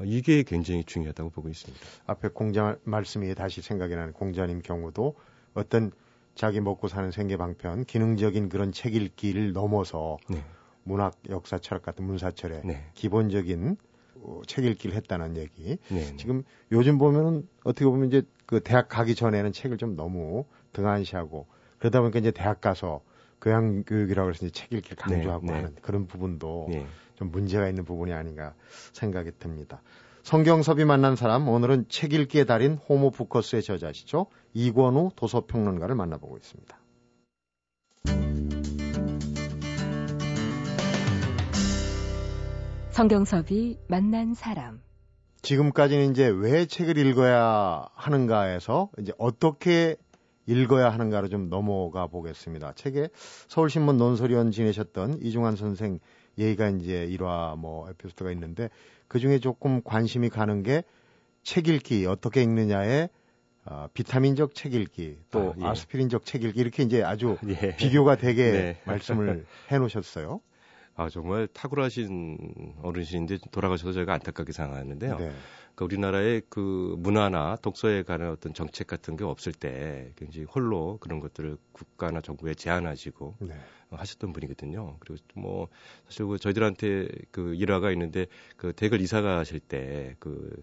이게 0.05 0.43
굉장히 0.43 0.83
중요하다고 0.83 1.29
보고 1.29 1.49
있습니다. 1.49 1.85
앞에 2.07 2.29
공자 2.29 2.77
말씀이 2.83 3.33
다시 3.35 3.61
생각이 3.61 3.95
나는 3.95 4.13
공자님 4.13 4.61
경우도 4.61 5.15
어떤 5.53 5.91
자기 6.35 6.59
먹고 6.59 6.87
사는 6.87 7.11
생계 7.11 7.37
방편 7.37 7.85
기능적인 7.85 8.49
그런 8.49 8.71
책 8.71 8.95
읽기를 8.95 9.53
넘어서 9.53 10.17
네. 10.29 10.43
문학, 10.83 11.15
역사, 11.29 11.57
철학 11.57 11.83
같은 11.83 12.05
문사철의 12.05 12.61
네. 12.65 12.85
기본적인 12.93 13.77
어, 14.23 14.41
책 14.47 14.65
읽기를 14.65 14.95
했다는 14.95 15.37
얘기. 15.37 15.77
네, 15.89 15.99
네. 16.11 16.15
지금 16.17 16.43
요즘 16.71 16.97
보면은 16.97 17.47
어떻게 17.63 17.85
보면 17.85 18.07
이제 18.07 18.23
그 18.45 18.61
대학 18.61 18.89
가기 18.89 19.15
전에는 19.15 19.51
책을 19.51 19.77
좀 19.77 19.95
너무 19.95 20.45
등한시하고 20.73 21.47
그러다 21.77 22.01
보니까 22.01 22.19
이제 22.19 22.31
대학 22.31 22.61
가서 22.61 23.01
교양 23.41 23.83
교육이라고 23.83 24.29
해서 24.29 24.45
이제 24.45 24.51
책 24.51 24.73
읽기를 24.73 24.97
네, 24.97 25.15
강조하고 25.15 25.45
네, 25.47 25.53
하는 25.53 25.75
그런 25.81 26.07
부분도 26.07 26.67
네. 26.69 26.85
좀 27.15 27.31
문제가 27.31 27.67
있는 27.67 27.85
부분이 27.85 28.13
아닌가 28.13 28.53
생각이 28.93 29.31
듭니다. 29.39 29.81
성경섭이 30.23 30.85
만난 30.85 31.15
사람 31.15 31.47
오늘은 31.49 31.85
책 31.89 32.13
읽기의 32.13 32.45
달인 32.45 32.75
호모 32.75 33.11
부커스의 33.11 33.61
저자시죠. 33.61 34.27
이권우 34.53 35.11
도서평론가를 35.15 35.95
만나보고 35.95 36.37
있습니다. 36.37 36.79
성경섭이 42.91 43.79
만난 43.87 44.33
사람 44.33 44.81
지금까지는 45.41 46.11
이제 46.11 46.27
왜 46.27 46.65
책을 46.65 46.95
읽어야 46.97 47.87
하는가에서 47.95 48.91
이제 48.99 49.11
어떻게 49.17 49.97
읽어야 50.45 50.89
하는가로 50.89 51.27
좀 51.27 51.49
넘어가 51.49 52.07
보겠습니다. 52.07 52.73
책에 52.73 53.09
서울신문 53.47 53.97
논설위원 53.97 54.51
지내셨던 54.51 55.19
이중환 55.21 55.55
선생 55.55 55.99
얘기가 56.37 56.69
이제 56.69 57.05
일화 57.05 57.55
뭐 57.57 57.89
에피소드가 57.89 58.31
있는데 58.31 58.69
그 59.07 59.19
중에 59.19 59.39
조금 59.39 59.81
관심이 59.83 60.29
가는 60.29 60.63
게 60.63 60.83
책 61.43 61.67
읽기 61.67 62.05
어떻게 62.05 62.41
읽느냐에 62.41 63.09
어, 63.65 63.87
비타민적 63.93 64.55
책 64.55 64.73
읽기 64.73 65.19
또 65.31 65.53
아, 65.61 65.71
예. 65.71 65.75
스피린적 65.75 66.25
책 66.25 66.43
읽기 66.43 66.59
이렇게 66.59 66.83
이제 66.83 67.03
아주 67.03 67.37
예. 67.47 67.75
비교가 67.75 68.15
되게 68.15 68.51
네. 68.51 68.81
말씀을 68.85 69.45
해 69.71 69.77
놓으셨어요. 69.77 70.41
아 70.95 71.09
정말 71.09 71.47
탁월하신 71.47 72.75
어르신인데 72.83 73.39
돌아가셔서 73.51 73.93
저희가 73.93 74.13
안타깝게 74.13 74.51
생각하는데요. 74.51 75.17
네. 75.17 75.31
그러니까 75.75 75.85
우리나라의 75.85 76.43
그 76.49 76.95
문화나 76.99 77.55
독서에 77.55 78.03
관한 78.03 78.29
어떤 78.29 78.53
정책 78.53 78.85
같은 78.87 79.17
게 79.17 79.23
없을 79.23 79.53
때 79.53 80.13
굉장히 80.15 80.45
홀로 80.45 80.97
그런 80.99 81.19
것들을 81.19 81.57
국가나 81.71 82.21
정부에 82.21 82.53
제안하시고 82.53 83.37
네. 83.39 83.55
하셨던 83.89 84.33
분이거든요. 84.33 84.97
그리고 84.99 85.23
뭐 85.33 85.67
사실 86.05 86.25
그 86.27 86.37
저희들한테 86.37 87.07
그 87.31 87.55
일화가 87.55 87.91
있는데 87.91 88.27
그 88.55 88.73
댁을 88.73 89.01
이사 89.01 89.21
가실 89.21 89.59
때 89.59 90.15
그 90.19 90.61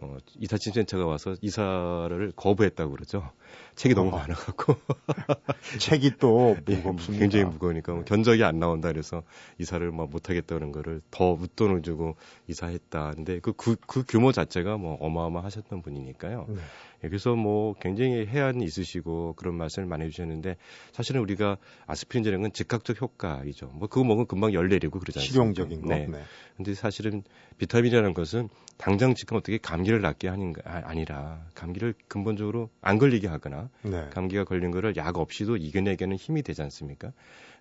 어, 0.00 0.16
이사친센터가 0.38 1.06
와서 1.06 1.34
이사를 1.40 2.32
거부했다고 2.36 2.92
그러죠. 2.92 3.30
책이 3.74 3.94
너무 3.94 4.10
어. 4.10 4.18
많아갖고. 4.18 4.76
책이 5.80 6.18
또 6.18 6.56
예, 6.68 6.76
무겁습니다. 6.76 7.20
굉장히 7.20 7.44
무거우니까 7.46 7.92
뭐 7.92 8.00
네. 8.02 8.04
견적이 8.08 8.44
안 8.44 8.60
나온다 8.60 8.92
그래서 8.92 9.24
이사를 9.58 9.90
막 9.90 10.08
못하겠다는 10.10 10.70
거를 10.70 11.00
더 11.10 11.32
웃돈을 11.32 11.82
주고 11.82 12.16
이사했다. 12.46 13.12
근데 13.16 13.40
그, 13.40 13.52
그, 13.52 13.76
그 13.86 14.04
규모 14.06 14.30
자체가 14.30 14.76
뭐 14.76 14.94
어마어마하셨던 15.00 15.82
분이니까요. 15.82 16.46
네. 16.48 16.60
예, 17.04 17.08
그래서 17.08 17.34
뭐 17.36 17.74
굉장히 17.74 18.26
해안이 18.26 18.64
있으시고 18.64 19.34
그런 19.34 19.54
말씀을 19.54 19.86
많이 19.86 20.04
해주셨는데 20.04 20.56
사실은 20.92 21.20
우리가 21.20 21.56
아스피린이라는 21.86 22.42
건 22.42 22.52
즉각적 22.52 23.00
효과이죠. 23.00 23.66
뭐 23.74 23.88
그거 23.88 24.04
먹으면 24.04 24.26
금방 24.26 24.52
열 24.52 24.68
내리고 24.68 24.98
그러잖아요. 24.98 25.26
실용적인 25.26 25.82
거. 25.82 25.88
네. 25.88 26.06
네. 26.06 26.22
근데 26.56 26.74
사실은 26.74 27.22
비타민이라는 27.58 28.14
것은 28.14 28.48
당장 28.76 29.14
지금 29.14 29.36
어떻게 29.36 29.58
감기를 29.58 30.00
낫게 30.00 30.28
하는 30.28 30.52
게 30.52 30.60
아, 30.64 30.82
아니라 30.84 31.44
감기를 31.54 31.94
근본적으로 32.08 32.70
안 32.80 32.98
걸리게 32.98 33.28
하거나 33.28 33.70
네. 33.82 34.08
감기가 34.10 34.44
걸린 34.44 34.70
거를 34.70 34.96
약 34.96 35.18
없이도 35.18 35.56
이겨내기는 35.56 36.16
힘이 36.16 36.42
되지 36.42 36.62
않습니까? 36.62 37.12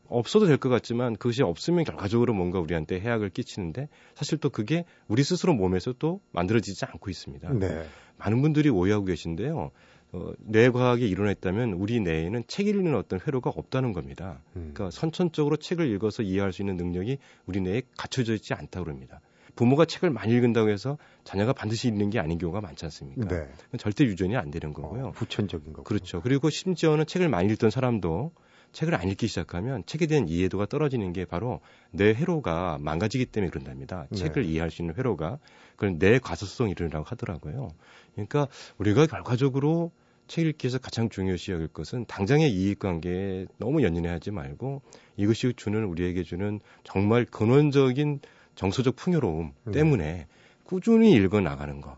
없어도 0.10 0.46
될 0.48 0.58
것 0.58 0.70
같지만 0.70 1.18
그것이 1.18 1.44
없으면 1.44 1.84
결과적으로 1.84 2.34
뭔가 2.34 2.60
우리한테 2.60 3.00
해악을 3.00 3.30
끼치는데 3.30 3.90
사실 4.16 4.38
또 4.38 4.50
그게 4.50 4.86
우리 5.08 5.22
스스로 5.24 5.54
몸에서 5.54 5.94
또 6.00 6.22
만들어지지 6.32 6.86
않고 6.86 7.10
있습니다. 7.10 7.52
네. 7.54 7.86
많은 8.18 8.42
분들이 8.42 8.70
오해하고 8.70 9.06
계신데요. 9.06 9.72
어, 10.14 10.32
뇌과학이 10.40 11.08
일어났다면 11.08 11.74
우리 11.74 12.00
뇌에는 12.00 12.44
책 12.48 12.68
읽는 12.68 12.96
어떤 12.96 13.20
회로가 13.20 13.50
없다는 13.50 13.94
겁니다. 13.94 14.42
음. 14.56 14.72
그러니까 14.74 14.92
선천적으로 14.92 15.58
책을 15.58 15.90
읽어서 15.94 16.24
이해할 16.24 16.54
수 16.54 16.62
있는 16.62 16.78
능력이 16.78 17.18
우리 17.46 17.62
뇌에 17.62 17.82
갖춰져 17.98 18.34
있지 18.34 18.54
않다고 18.54 18.86
그럽니다. 18.86 19.22
부모가 19.56 19.86
책을 19.86 20.12
많이 20.12 20.34
읽는다고 20.34 20.70
해서 20.70 20.98
자녀가 21.24 21.52
반드시 21.52 21.88
읽는 21.88 22.12
게 22.12 22.20
아닌 22.20 22.38
경우가 22.38 22.62
많지 22.62 22.86
않습니까? 22.86 23.28
네. 23.28 23.50
절대 23.80 24.06
유전이 24.06 24.38
안 24.38 24.52
되는 24.52 24.72
거고요. 24.72 25.08
어, 25.08 25.10
후천적인 25.10 25.74
거. 25.74 25.84
그렇죠. 25.84 26.22
그리고 26.22 26.50
심지어는 26.50 27.06
책을 27.06 27.28
많이 27.28 27.52
읽던 27.54 27.72
사람도 27.72 28.32
책을 28.72 28.96
안 28.96 29.10
읽기 29.10 29.28
시작하면 29.28 29.84
책에 29.86 30.06
대한 30.08 30.28
이해도가 30.28 30.66
떨어지는 30.68 31.14
게 31.14 31.26
바로 31.26 31.62
내 31.92 32.14
회로가 32.14 32.78
망가지기 32.80 33.28
때문에 33.28 33.50
그런답니다. 33.50 34.08
네. 34.10 34.18
책을 34.18 34.46
이해할 34.46 34.72
수 34.72 34.82
있는 34.82 34.96
회로가 34.96 35.40
그건 35.76 36.00
내 36.00 36.20
과소성 36.20 36.70
이론이라고 36.70 37.06
하더라고요. 37.06 37.70
그러니까 38.14 38.48
우리가 38.78 39.08
결과적으로 39.08 39.92
책 40.28 40.46
읽기에서 40.46 40.78
가장 40.78 41.10
중요시 41.10 41.52
여길 41.54 41.70
것은 41.70 42.06
당장의 42.06 42.52
이익 42.52 42.80
관계에 42.80 43.46
너무 43.58 43.82
연연해하지 43.82 44.32
말고 44.32 44.82
이것이 45.16 45.54
주는 45.56 45.84
우리에게 45.86 46.24
주는 46.24 46.60
정말 46.84 47.26
근원적인 47.26 48.20
정서적 48.56 48.96
풍요로움 48.96 49.54
네. 49.66 49.72
때문에 49.72 50.28
꾸준히 50.64 51.14
읽어 51.14 51.40
나가는 51.40 51.80
것. 51.80 51.98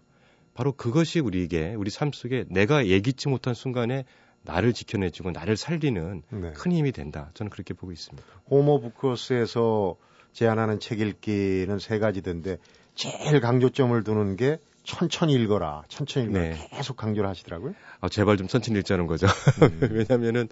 바로 0.53 0.73
그것이 0.73 1.21
우리에게 1.21 1.73
우리 1.75 1.89
삶 1.89 2.11
속에 2.11 2.45
내가 2.49 2.85
예기치 2.85 3.29
못한 3.29 3.53
순간에 3.53 4.03
나를 4.43 4.73
지켜내주고 4.73 5.31
나를 5.31 5.57
살리는 5.57 6.23
네. 6.29 6.53
큰 6.53 6.71
힘이 6.71 6.91
된다. 6.91 7.31
저는 7.33 7.49
그렇게 7.49 7.73
보고 7.73 7.91
있습니다. 7.91 8.27
호모 8.49 8.81
부크로스에서 8.81 9.95
제안하는 10.33 10.79
책 10.79 11.01
읽기는 11.01 11.79
세 11.79 11.99
가지던데 11.99 12.57
제일 12.95 13.39
강조점을 13.39 14.03
두는 14.03 14.35
게 14.35 14.59
천천히 14.83 15.33
읽어라, 15.33 15.83
천천히 15.87 16.27
읽어라 16.27 16.43
네. 16.43 16.69
계속 16.71 16.97
강조를 16.97 17.29
하시더라고요. 17.29 17.73
아, 18.01 18.09
제발 18.09 18.37
좀 18.37 18.47
천천히 18.47 18.79
읽자는 18.79 19.07
거죠. 19.07 19.27
음. 19.61 19.79
왜냐면은 19.93 20.47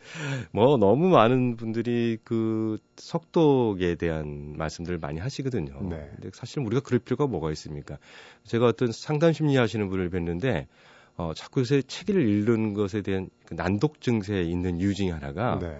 뭐 0.52 0.78
너무 0.78 1.08
많은 1.08 1.56
분들이 1.56 2.18
그 2.24 2.78
속독에 2.98 3.96
대한 3.96 4.54
말씀들을 4.58 5.00
많이 5.00 5.20
하시거든요. 5.20 5.82
네. 5.90 6.10
근데 6.16 6.30
사실 6.34 6.60
우리가 6.60 6.82
그럴 6.82 7.00
필요가 7.00 7.26
뭐가 7.26 7.52
있습니까? 7.52 7.98
제가 8.44 8.68
어떤 8.68 8.92
상담 8.92 9.34
심리 9.34 9.58
하시는 9.58 9.90
분을 9.90 10.12
뵀는데 10.12 10.68
어, 11.18 11.34
자꾸 11.36 11.62
요새 11.62 11.82
책을 11.82 12.28
읽는 12.28 12.74
것에 12.74 13.02
대한 13.02 13.30
그 13.46 13.56
난독 13.56 14.02
증세에 14.02 14.44
있는 14.44 14.78
이유 14.78 14.94
중에 14.94 15.10
하나가 15.10 15.58
네. 15.60 15.80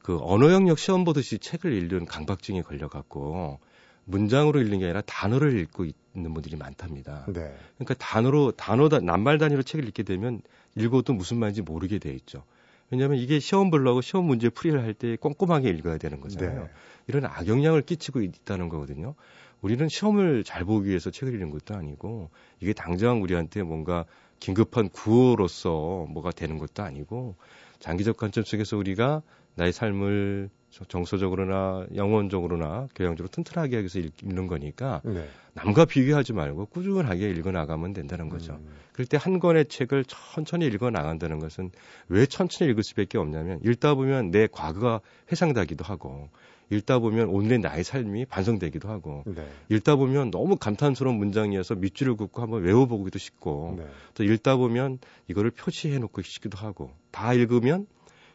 그 0.00 0.18
언어 0.22 0.52
영역 0.52 0.78
시험 0.78 1.04
보듯이 1.04 1.38
책을 1.38 1.72
읽는 1.72 2.06
강박증에 2.06 2.62
걸려갖고 2.62 3.58
문장으로 4.04 4.60
읽는 4.60 4.78
게 4.78 4.84
아니라 4.84 5.00
단어를 5.00 5.58
읽고 5.58 5.84
있는 6.14 6.32
분들이 6.32 6.56
많답니다. 6.56 7.26
네. 7.26 7.52
그러니까 7.74 7.94
단어로 7.98 8.52
단어 8.52 8.88
낱말 8.88 9.38
단위로 9.38 9.64
책을 9.64 9.88
읽게 9.88 10.04
되면 10.04 10.40
읽어도 10.76 11.12
무슨 11.12 11.38
말인지 11.38 11.62
모르게 11.62 11.98
돼 11.98 12.12
있죠. 12.12 12.44
왜냐하면 12.90 13.18
이게 13.18 13.40
시험 13.40 13.70
보려고 13.70 14.00
시험 14.00 14.26
문제 14.26 14.48
풀이를 14.48 14.80
할 14.84 14.94
때 14.94 15.16
꼼꼼하게 15.16 15.70
읽어야 15.70 15.98
되는 15.98 16.20
거잖아요. 16.20 16.62
네. 16.62 16.70
이런 17.08 17.24
악영향을 17.24 17.82
끼치고 17.82 18.22
있다는 18.22 18.68
거거든요. 18.68 19.16
우리는 19.60 19.88
시험을 19.88 20.44
잘 20.44 20.64
보기 20.64 20.88
위해서 20.88 21.10
책을 21.10 21.34
읽는 21.34 21.50
것도 21.50 21.74
아니고 21.74 22.30
이게 22.60 22.72
당장 22.72 23.22
우리한테 23.22 23.64
뭔가 23.64 24.04
긴급한 24.40 24.88
구호로서 24.90 26.06
뭐가 26.10 26.30
되는 26.30 26.58
것도 26.58 26.82
아니고 26.82 27.36
장기적 27.80 28.16
관점 28.16 28.44
속에서 28.44 28.76
우리가 28.76 29.22
나의 29.56 29.72
삶을 29.72 30.50
정서적으로나 30.88 31.86
영혼적으로나 31.94 32.88
교양적으로 32.94 33.28
튼튼하게 33.28 33.76
하기 33.76 33.84
위해서 33.84 33.98
읽 33.98 34.12
는 34.22 34.46
거니까 34.46 35.00
네. 35.04 35.26
남과 35.54 35.86
비교하지 35.86 36.34
말고 36.34 36.66
꾸준하게 36.66 37.30
읽어 37.30 37.50
나가면 37.50 37.94
된다는 37.94 38.28
거죠. 38.28 38.54
음. 38.54 38.68
그럴 38.92 39.06
때 39.06 39.16
한 39.16 39.38
권의 39.40 39.66
책을 39.66 40.04
천천히 40.06 40.66
읽어 40.66 40.90
나간다는 40.90 41.38
것은 41.38 41.70
왜 42.08 42.26
천천히 42.26 42.70
읽을 42.70 42.82
수밖에 42.82 43.16
없냐면 43.18 43.60
읽다 43.64 43.94
보면 43.94 44.30
내 44.30 44.46
과거가 44.46 45.00
회상되기도 45.32 45.84
하고 45.84 46.28
읽다 46.70 46.98
보면 46.98 47.28
오늘의 47.28 47.60
나의 47.60 47.84
삶이 47.84 48.26
반성되기도 48.26 48.88
하고 48.88 49.22
네. 49.26 49.46
읽다 49.70 49.96
보면 49.96 50.30
너무 50.30 50.56
감탄스러운 50.56 51.16
문장이어서 51.16 51.76
밑줄을 51.76 52.16
긋고 52.16 52.42
한번 52.42 52.62
외워보기도 52.64 53.18
싶고 53.18 53.76
네. 53.78 53.86
또 54.14 54.24
읽다 54.24 54.56
보면 54.56 54.98
이거를 55.28 55.52
표시해 55.52 55.98
놓고 55.98 56.22
싶기도 56.22 56.58
하고 56.58 56.90
다 57.12 57.32
읽으면 57.32 57.86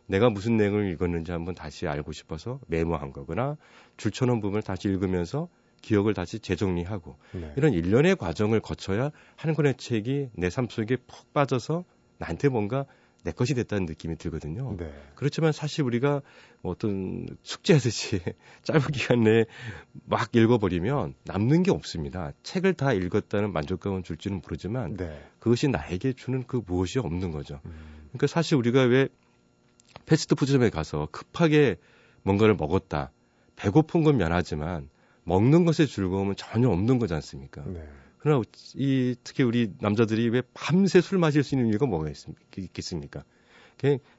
내가 0.08 0.30
무슨 0.30 0.58
내용을 0.58 0.92
읽었는지 0.92 1.32
한번 1.32 1.56
다시 1.56 1.88
알고 1.88 2.12
싶어서 2.12 2.60
메모한 2.68 3.12
거거나 3.14 3.58
줄쳐놓은 3.98 4.42
부분을 4.42 4.62
다시 4.62 4.88
읽으면서 4.88 5.48
기억을 5.82 6.14
다시 6.14 6.40
재정리하고 6.40 7.18
네. 7.34 7.54
이런 7.58 7.74
일련의 7.74 8.16
과정을 8.16 8.60
거쳐야 8.60 9.12
한 9.36 9.54
권의 9.54 9.76
책이 9.78 10.30
내 10.34 10.50
삶 10.50 10.68
속에 10.70 10.96
푹 10.96 11.34
빠져서 11.34 11.84
나한테 12.18 12.50
뭔가 12.50 12.86
내 13.24 13.32
것이 13.32 13.54
됐다는 13.54 13.86
느낌이 13.86 14.16
들거든요. 14.18 14.76
네. 14.78 14.92
그렇지만 15.16 15.52
사실 15.52 15.84
우리가 15.84 16.22
뭐 16.62 16.72
어떤 16.72 17.28
숙제하듯이 17.44 18.20
짧은 18.64 18.92
기간 18.92 19.24
내에 19.24 19.46
막 20.06 20.36
읽어버리면 20.36 21.14
남는 21.26 21.64
게 21.64 21.72
없습니다. 21.72 22.32
책을 22.44 22.74
다 22.74 22.94
읽었다는 22.94 23.54
만족감은 23.54 24.04
줄지는 24.04 24.42
모르지만 24.44 24.98
네. 24.98 25.24
그것이 25.40 25.68
나에게 25.68 26.14
주는 26.14 26.44
그 26.48 26.62
무엇이 26.66 27.00
없는 27.00 27.32
거죠. 27.32 27.60
음. 27.66 28.02
그러니까 28.10 28.28
사실 28.28 28.56
우리가 28.58 28.84
왜 28.84 29.08
패스트푸드점에 30.06 30.70
가서 30.70 31.08
급하게 31.12 31.78
뭔가를 32.24 32.56
먹었다. 32.56 33.12
배고픈 33.56 34.04
건 34.04 34.18
면하지만 34.18 34.90
먹는 35.24 35.66
것의 35.66 35.88
즐거움은 35.88 36.36
전혀 36.36 36.70
없는 36.70 37.00
거지 37.00 37.14
않습니까? 37.14 37.64
네. 37.66 37.88
그러나 38.18 38.44
이 38.76 39.16
특히 39.24 39.44
우리 39.44 39.74
남자들이 39.80 40.30
왜 40.30 40.42
밤새 40.54 41.02
술 41.02 41.18
마실 41.18 41.44
수 41.44 41.56
있는 41.56 41.70
이유가 41.70 41.86
뭐가 41.86 42.10
있겠습니까? 42.58 43.24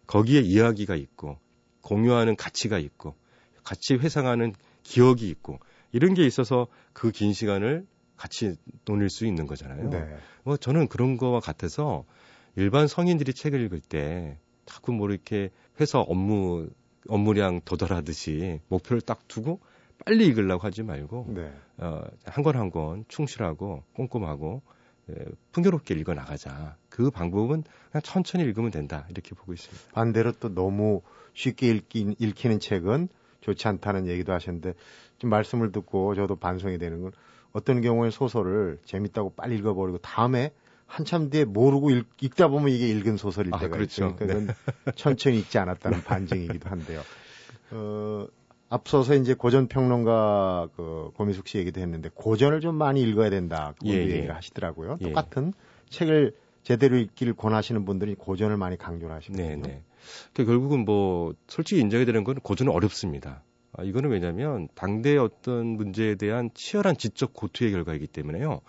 거기에 0.06 0.40
이야기가 0.40 0.96
있고 0.96 1.38
공유하는 1.82 2.34
가치가 2.36 2.78
있고 2.78 3.14
같이 3.62 3.94
회상하는 3.94 4.54
기억이 4.82 5.28
있고 5.28 5.60
이런 5.92 6.14
게 6.14 6.26
있어서 6.26 6.66
그 6.92 7.12
긴 7.12 7.32
시간을 7.32 7.86
같이 8.16 8.56
논일 8.84 9.10
수 9.10 9.26
있는 9.26 9.46
거잖아요. 9.46 9.90
네. 9.90 10.16
뭐 10.44 10.56
저는 10.56 10.88
그런 10.88 11.16
거와 11.16 11.40
같아서 11.40 12.04
일반 12.56 12.86
성인들이 12.86 13.34
책을 13.34 13.60
읽을 13.62 13.80
때 13.80 14.38
자꾸 14.66 14.92
뭐 14.92 15.08
이렇게 15.10 15.50
회사 15.80 15.98
업무 16.00 16.68
업무량 17.08 17.60
도달하듯이 17.64 18.60
목표를 18.68 19.00
딱 19.00 19.26
두고 19.28 19.60
빨리 20.04 20.26
읽으려고 20.26 20.64
하지 20.64 20.82
말고 20.82 21.26
네. 21.30 21.52
어, 21.78 22.02
한 22.24 22.44
권 22.44 22.56
한 22.56 22.70
권 22.70 23.04
충실하고 23.08 23.82
꼼꼼하고 23.94 24.62
예, 25.10 25.14
풍요롭게 25.50 25.94
읽어 25.94 26.14
나가자. 26.14 26.76
그 26.88 27.10
방법은 27.10 27.64
그냥 27.90 28.02
천천히 28.04 28.44
읽으면 28.44 28.70
된다. 28.70 29.04
이렇게 29.10 29.34
보고 29.34 29.52
있습니다. 29.52 29.90
반대로 29.92 30.30
또 30.32 30.54
너무 30.54 31.02
쉽게 31.34 31.70
읽기, 31.70 32.14
읽히는 32.20 32.60
책은 32.60 33.08
좋지 33.40 33.66
않다는 33.66 34.06
얘기도 34.06 34.32
하셨는데 34.32 34.74
좀 35.18 35.30
말씀을 35.30 35.72
듣고 35.72 36.14
저도 36.14 36.36
반성이 36.36 36.78
되는 36.78 37.02
건 37.02 37.10
어떤 37.52 37.80
경우에 37.80 38.10
소설을 38.10 38.78
재밌다고 38.84 39.30
빨리 39.34 39.56
읽어버리고 39.56 39.98
다음에 39.98 40.52
한참 40.92 41.30
뒤에 41.30 41.46
모르고 41.46 41.88
읽, 41.90 42.36
다 42.36 42.48
보면 42.48 42.68
이게 42.68 42.86
읽은 42.88 43.16
소설일 43.16 43.54
아, 43.54 43.58
때가 43.58 43.76
그렇죠. 43.76 44.04
있으니까 44.04 44.26
그건 44.26 44.46
네. 44.48 44.92
천천히 44.94 45.38
읽지 45.38 45.56
않았다는 45.56 46.02
반증이기도 46.04 46.68
한데요. 46.68 47.00
어, 47.70 48.26
앞서서 48.68 49.14
이제 49.14 49.32
고전 49.32 49.68
평론가 49.68 50.68
그 50.76 51.10
고미숙 51.14 51.48
씨 51.48 51.56
얘기도 51.56 51.80
했는데 51.80 52.10
고전을 52.12 52.60
좀 52.60 52.74
많이 52.74 53.00
읽어야 53.00 53.30
된다. 53.30 53.72
그 53.80 53.88
예, 53.88 53.94
예. 53.94 54.00
얘기를 54.02 54.34
하시더라고요. 54.34 54.98
예. 55.00 55.06
똑같은 55.06 55.54
책을 55.88 56.34
제대로 56.62 56.98
읽기를 56.98 57.32
권하시는 57.32 57.86
분들이 57.86 58.14
고전을 58.14 58.58
많이 58.58 58.76
강조를 58.76 59.16
하시거든요. 59.16 59.48
네, 59.48 59.56
네. 59.56 59.82
그 60.34 60.44
결국은 60.44 60.84
뭐 60.84 61.32
솔직히 61.48 61.80
인정이 61.80 62.04
되는 62.04 62.22
건 62.22 62.34
고전은 62.34 62.70
어렵습니다. 62.70 63.42
아, 63.72 63.82
이거는 63.82 64.10
왜냐하면 64.10 64.68
당대의 64.74 65.16
어떤 65.16 65.68
문제에 65.68 66.16
대한 66.16 66.50
치열한 66.52 66.98
지적 66.98 67.32
고투의 67.32 67.72
결과이기 67.72 68.08
때문에요. 68.08 68.60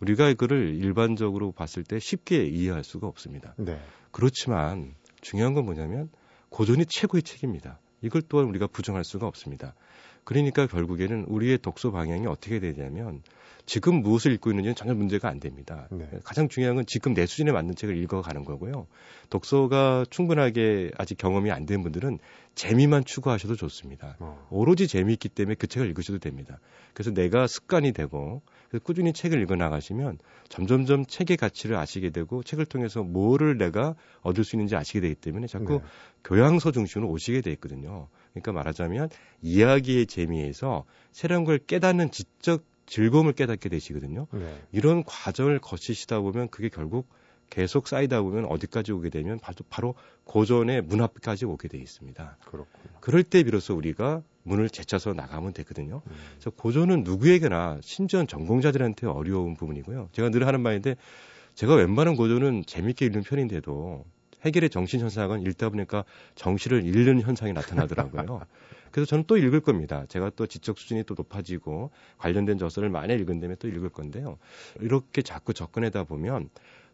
우리가 0.00 0.28
이거를 0.28 0.74
일반적으로 0.74 1.52
봤을 1.52 1.84
때 1.84 1.98
쉽게 1.98 2.44
이해할 2.44 2.84
수가 2.84 3.06
없습니다. 3.06 3.54
네. 3.56 3.78
그렇지만 4.10 4.94
중요한 5.20 5.54
건 5.54 5.64
뭐냐면 5.64 6.10
고전이 6.50 6.86
최고의 6.86 7.22
책입니다. 7.22 7.80
이걸 8.00 8.22
또한 8.28 8.46
우리가 8.48 8.66
부정할 8.68 9.04
수가 9.04 9.26
없습니다. 9.26 9.74
그러니까 10.24 10.66
결국에는 10.66 11.24
우리의 11.24 11.58
독서 11.58 11.90
방향이 11.90 12.26
어떻게 12.26 12.60
되냐면 12.60 13.22
지금 13.64 14.02
무엇을 14.02 14.32
읽고 14.32 14.50
있는지는 14.50 14.74
전혀 14.74 14.94
문제가 14.94 15.28
안 15.28 15.40
됩니다. 15.40 15.88
네. 15.90 16.08
가장 16.24 16.48
중요한 16.48 16.76
건 16.76 16.86
지금 16.86 17.12
내 17.12 17.26
수준에 17.26 17.52
맞는 17.52 17.74
책을 17.76 17.96
읽어가는 17.96 18.44
거고요. 18.44 18.86
독서가 19.30 20.04
충분하게 20.10 20.92
아직 20.96 21.18
경험이 21.18 21.50
안 21.50 21.66
된 21.66 21.82
분들은 21.82 22.18
재미만 22.54 23.04
추구하셔도 23.04 23.56
좋습니다. 23.56 24.16
어. 24.20 24.46
오로지 24.50 24.86
재미있기 24.86 25.28
때문에 25.28 25.54
그 25.54 25.66
책을 25.66 25.86
읽으셔도 25.88 26.18
됩니다. 26.18 26.60
그래서 26.94 27.10
내가 27.10 27.46
습관이 27.46 27.92
되고 27.92 28.42
꾸준히 28.82 29.12
책을 29.12 29.40
읽어 29.42 29.56
나가시면 29.56 30.18
점점점 30.48 31.06
책의 31.06 31.36
가치를 31.36 31.76
아시게 31.76 32.10
되고 32.10 32.42
책을 32.42 32.66
통해서 32.66 33.02
뭐를 33.02 33.56
내가 33.56 33.94
얻을 34.20 34.44
수 34.44 34.56
있는지 34.56 34.76
아시게 34.76 35.00
되기 35.00 35.14
때문에 35.14 35.46
자꾸 35.46 35.74
네. 35.74 35.80
교양서 36.24 36.72
중심으로 36.72 37.10
오시게 37.10 37.40
돼 37.40 37.50
있거든요. 37.52 38.08
그러니까 38.32 38.52
말하자면 38.52 39.08
이야기의 39.42 40.06
재미에서 40.06 40.84
새로운 41.12 41.44
걸 41.44 41.58
깨닫는 41.58 42.10
지적 42.10 42.64
즐거움을 42.86 43.32
깨닫게 43.32 43.68
되시거든요. 43.68 44.26
네. 44.32 44.62
이런 44.72 45.04
과정을 45.04 45.58
거치시다 45.60 46.20
보면 46.20 46.48
그게 46.48 46.68
결국 46.68 47.08
계속 47.50 47.88
쌓이다 47.88 48.20
보면 48.22 48.44
어디까지 48.46 48.92
오게 48.92 49.10
되면 49.10 49.38
바로, 49.38 49.56
바로 49.70 49.94
고전의 50.24 50.82
문 50.82 51.00
앞까지 51.00 51.46
오게 51.46 51.68
돼 51.68 51.78
있습니다. 51.78 52.36
그렇군요. 52.44 52.98
그럴 53.00 53.22
때 53.22 53.42
비로소 53.42 53.74
우리가 53.74 54.22
문을 54.48 54.70
제쳐서 54.70 55.12
나가면 55.12 55.52
되거든요. 55.52 56.02
음. 56.06 56.12
그래서 56.32 56.50
고전은 56.50 57.04
누구에게나 57.04 57.78
심지어 57.82 58.24
전공자들한테 58.24 59.06
어려운 59.06 59.54
부분이고요. 59.54 60.08
제가 60.12 60.30
늘 60.30 60.46
하는 60.46 60.60
말인데 60.60 60.96
제가 61.54 61.74
웬만한 61.74 62.16
고전은 62.16 62.64
재밌게 62.66 63.06
읽는 63.06 63.22
편인데도 63.22 64.04
해결의 64.44 64.70
정신 64.70 65.00
현상은 65.00 65.42
읽다 65.42 65.68
보니까 65.68 66.04
정신을 66.36 66.84
잃는 66.84 67.22
현상이 67.22 67.52
나타나더라고요. 67.52 68.40
그래서 68.90 69.08
저는 69.08 69.24
또 69.26 69.36
읽을 69.36 69.60
겁니다. 69.60 70.06
제가 70.08 70.30
또 70.36 70.46
지적 70.46 70.78
수준이 70.78 71.04
또 71.04 71.14
높아지고 71.16 71.90
관련된 72.18 72.58
저서를 72.58 72.88
많이 72.88 73.14
읽은 73.14 73.40
다음에 73.40 73.54
또 73.56 73.68
읽을 73.68 73.90
건데요. 73.90 74.38
이렇게 74.80 75.22
자꾸 75.22 75.52
접근하다 75.52 76.04
보면 76.04 76.48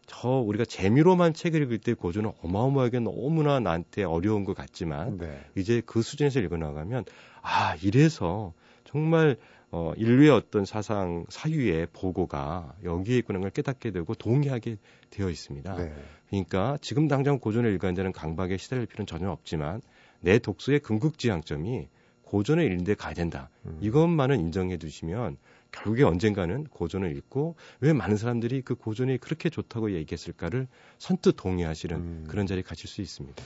저 0.07 0.29
우리가 0.29 0.65
재미로만 0.65 1.33
책을 1.33 1.61
읽을 1.63 1.79
때 1.79 1.93
고전은 1.93 2.31
어마어마하게 2.41 2.99
너무나 2.99 3.59
나한테 3.59 4.03
어려운 4.03 4.43
것 4.43 4.55
같지만 4.55 5.17
네. 5.17 5.39
이제 5.55 5.81
그 5.85 6.01
수준에서 6.01 6.39
읽어 6.41 6.57
나가면 6.57 7.05
아 7.41 7.75
이래서 7.81 8.53
정말 8.83 9.37
어, 9.71 9.93
인류의 9.97 10.29
어떤 10.29 10.63
사상 10.63 11.25
사유의 11.29 11.87
보고가 11.91 12.75
여기에 12.83 13.17
있구나 13.17 13.39
걸 13.39 13.49
깨닫게 13.49 13.91
되고 13.91 14.13
동의하게 14.13 14.77
되어 15.09 15.29
있습니다. 15.29 15.75
네. 15.75 15.93
그러니까 16.29 16.77
지금 16.81 17.07
당장 17.07 17.39
고전을 17.39 17.73
읽어야 17.73 17.93
되는 17.93 18.11
강박에 18.11 18.57
시달릴 18.57 18.85
필요는 18.85 19.07
전혀 19.07 19.29
없지만 19.29 19.81
내 20.21 20.39
독서의 20.39 20.79
궁극지향점이 20.79 21.87
고전을 22.23 22.63
읽는 22.63 22.83
데 22.83 22.95
가야 22.95 23.13
된다. 23.13 23.49
음. 23.65 23.77
이것만은 23.81 24.39
인정해 24.39 24.77
두시면 24.77 25.37
결국에 25.71 26.03
언젠가는 26.03 26.65
고전을 26.65 27.15
읽고 27.17 27.55
왜 27.81 27.93
많은 27.93 28.17
사람들이 28.17 28.61
그 28.61 28.75
고전이 28.75 29.17
그렇게 29.17 29.49
좋다고 29.49 29.91
얘기했을까를 29.91 30.67
선뜻 30.97 31.35
동의하시는 31.35 31.95
음. 31.95 32.25
그런 32.29 32.47
자리에 32.47 32.63
가실 32.63 32.89
수 32.89 33.01
있습니다. 33.01 33.43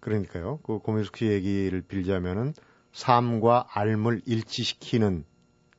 그러니까요. 0.00 0.58
그 0.62 0.78
고민숙 0.78 1.16
씨 1.16 1.26
얘기를 1.26 1.80
빌자면은 1.82 2.54
삶과 2.92 3.68
삶을 3.70 4.22
일치시키는 4.26 5.24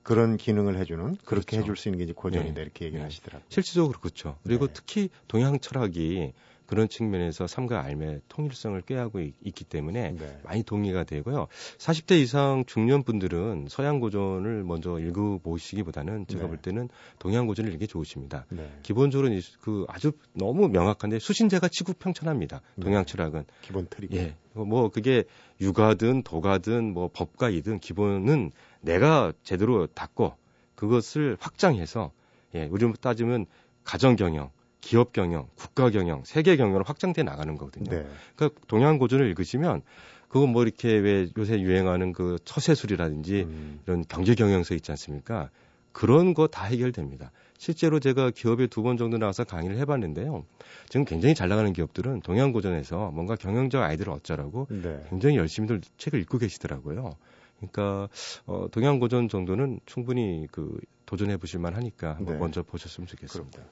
그런 0.04 0.38
기능을 0.38 0.78
해주는 0.78 1.18
그렇게 1.26 1.58
그렇죠. 1.58 1.58
해줄 1.58 1.76
수 1.76 1.90
있는 1.90 2.00
게 2.00 2.06
이제 2.06 2.14
고전이다 2.14 2.54
네. 2.54 2.62
이렇게 2.62 2.86
얘기를 2.86 3.02
네. 3.02 3.06
하시더라고요. 3.06 3.46
실질적으로 3.50 4.00
그렇죠. 4.00 4.38
그리고 4.44 4.68
네. 4.68 4.74
특히 4.74 5.10
동양 5.28 5.60
철학이 5.60 6.34
그런 6.70 6.88
측면에서 6.88 7.48
삶과 7.48 7.82
삶의 7.82 8.22
통일성을 8.30 8.80
꾀하고 8.82 9.22
있, 9.22 9.56
기 9.56 9.64
때문에 9.64 10.12
네. 10.12 10.40
많이 10.44 10.62
동의가 10.62 11.04
되고요. 11.04 11.48
40대 11.80 12.22
이상 12.22 12.64
중년 12.68 13.02
분들은 13.02 13.66
서양 13.72 14.00
고전을 14.00 14.64
먼저 14.66 15.00
읽어보시기보다는 15.00 16.28
제가 16.28 16.44
네. 16.44 16.48
볼 16.48 16.58
때는 16.58 16.90
동양 17.18 17.48
고전을 17.48 17.74
읽기 17.74 17.88
좋으십니다. 17.88 18.46
네. 18.50 18.72
기본적으로 18.84 19.30
그 19.62 19.86
아주 19.90 20.12
너무 20.34 20.70
명확한데 20.70 21.18
수신제가 21.18 21.70
치구평천합니다. 21.70 22.62
네. 22.76 22.84
동양 22.84 23.04
철학은 23.04 23.46
기본 23.64 23.88
틀이고. 23.90 24.16
예. 24.16 24.36
뭐 24.54 24.90
그게 24.90 25.24
육아든 25.60 26.22
도가든 26.22 26.94
뭐 26.94 27.10
법가이든 27.12 27.80
기본은 27.80 28.52
내가 28.82 29.34
제대로 29.42 29.88
닦고 29.88 30.36
그것을 30.76 31.36
확장해서 31.40 32.12
예, 32.54 32.68
우리 32.70 32.94
따지면 32.94 33.48
가정 33.84 34.16
경영, 34.16 34.52
기업 34.82 35.14
경영, 35.14 35.48
국가 35.56 35.90
경영, 35.90 36.24
세계 36.26 36.56
경영으로 36.56 36.84
확장돼 36.86 37.24
나가는 37.24 37.56
거거든요. 37.58 37.90
네. 37.90 38.06
그러니까 38.36 38.60
동양 38.68 38.98
고전을 38.98 39.28
읽으시면 39.30 39.82
그건 40.30 40.50
뭐 40.50 40.64
이렇게 40.64 40.90
왜 40.98 41.28
요새 41.38 41.60
유행하는 41.60 42.14
그 42.14 42.38
처세술이라든지 42.46 43.42
음. 43.42 43.80
이런 43.86 44.06
경제 44.08 44.36
경영서 44.36 44.76
있지 44.76 44.92
않습니까? 44.92 45.50
그런 45.92 46.34
거 46.34 46.48
다 46.48 46.66
해결됩니다. 46.66 47.32
실제로 47.58 48.00
제가 48.00 48.30
기업에 48.32 48.68
두 48.68 48.84
번 48.84 48.96
정도 48.96 49.18
나와서 49.18 49.44
강의를 49.44 49.78
해봤는데요. 49.80 50.46
지금 50.88 51.04
굉장히 51.04 51.36
잘 51.36 51.50
나가는 51.50 51.74
기업들은 51.74 52.22
동양고전에서 52.22 53.12
뭔가 53.12 53.36
경영적 53.36 53.82
아이디어를 53.82 54.14
얻자라고 54.14 54.68
네. 54.70 55.04
굉장히 55.10 55.36
열심히들 55.38 55.82
책을 55.98 56.22
읽고 56.22 56.38
계시더라고요. 56.38 57.16
그러니까 57.60 58.10
어, 58.46 58.68
동양 58.72 59.00
고전 59.00 59.28
정도는 59.28 59.80
충분히 59.86 60.48
그 60.52 60.80
도전해 61.06 61.38
보실 61.38 61.60
만하니까 61.60 62.16
한번 62.16 62.36
네. 62.36 62.40
먼저 62.40 62.64
보셨으면 62.64 63.08
좋겠습니다. 63.08 63.64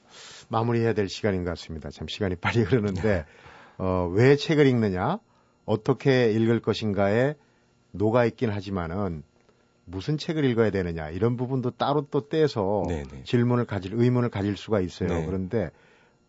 마무리해야 0.48 0.92
될 0.92 1.08
시간인 1.08 1.44
것 1.44 1.50
같습니다. 1.50 1.90
참 1.90 2.08
시간이 2.08 2.36
빨리 2.40 2.60
흐르는데 2.60 3.24
어, 3.78 4.10
왜 4.12 4.36
책을 4.36 4.66
읽느냐, 4.66 5.18
어떻게 5.64 6.32
읽을 6.32 6.60
것인가에 6.60 7.34
녹아 7.92 8.24
있긴 8.26 8.50
하지만은 8.50 9.22
무슨 9.84 10.18
책을 10.18 10.44
읽어야 10.44 10.70
되느냐 10.70 11.08
이런 11.10 11.36
부분도 11.36 11.70
따로 11.72 12.06
또 12.10 12.28
떼서 12.28 12.84
네네. 12.88 13.22
질문을 13.24 13.64
가질 13.64 13.94
의문을 13.94 14.28
가질 14.28 14.56
수가 14.56 14.80
있어요. 14.80 15.08
네. 15.08 15.26
그런데 15.26 15.70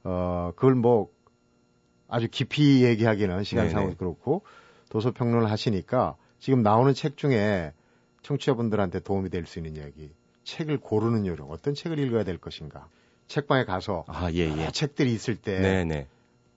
어 0.04 0.54
그걸 0.56 0.76
뭐 0.76 1.10
아주 2.08 2.28
깊이 2.30 2.84
얘기하기는 2.84 3.44
시간상으로 3.44 3.90
네네. 3.90 3.98
그렇고 3.98 4.44
도서 4.90 5.12
평론을 5.12 5.52
하시니까 5.52 6.16
지금 6.40 6.62
나오는 6.64 6.94
책 6.94 7.18
중에 7.18 7.74
청취자분들한테 8.24 9.00
도움이 9.00 9.30
될 9.30 9.46
수 9.46 9.60
있는 9.60 9.78
얘기, 9.78 10.12
책을 10.44 10.80
고르는 10.80 11.26
요령, 11.26 11.50
어떤 11.52 11.74
책을 11.74 12.00
읽어야 12.00 12.24
될 12.24 12.38
것인가. 12.38 12.88
책방에 13.28 13.64
가서 13.66 14.06
아, 14.08 14.32
예, 14.32 14.40
예. 14.58 14.72
책들이 14.72 15.14
있을 15.14 15.36
때 15.36 15.60
네, 15.60 15.84
네. 15.86 16.08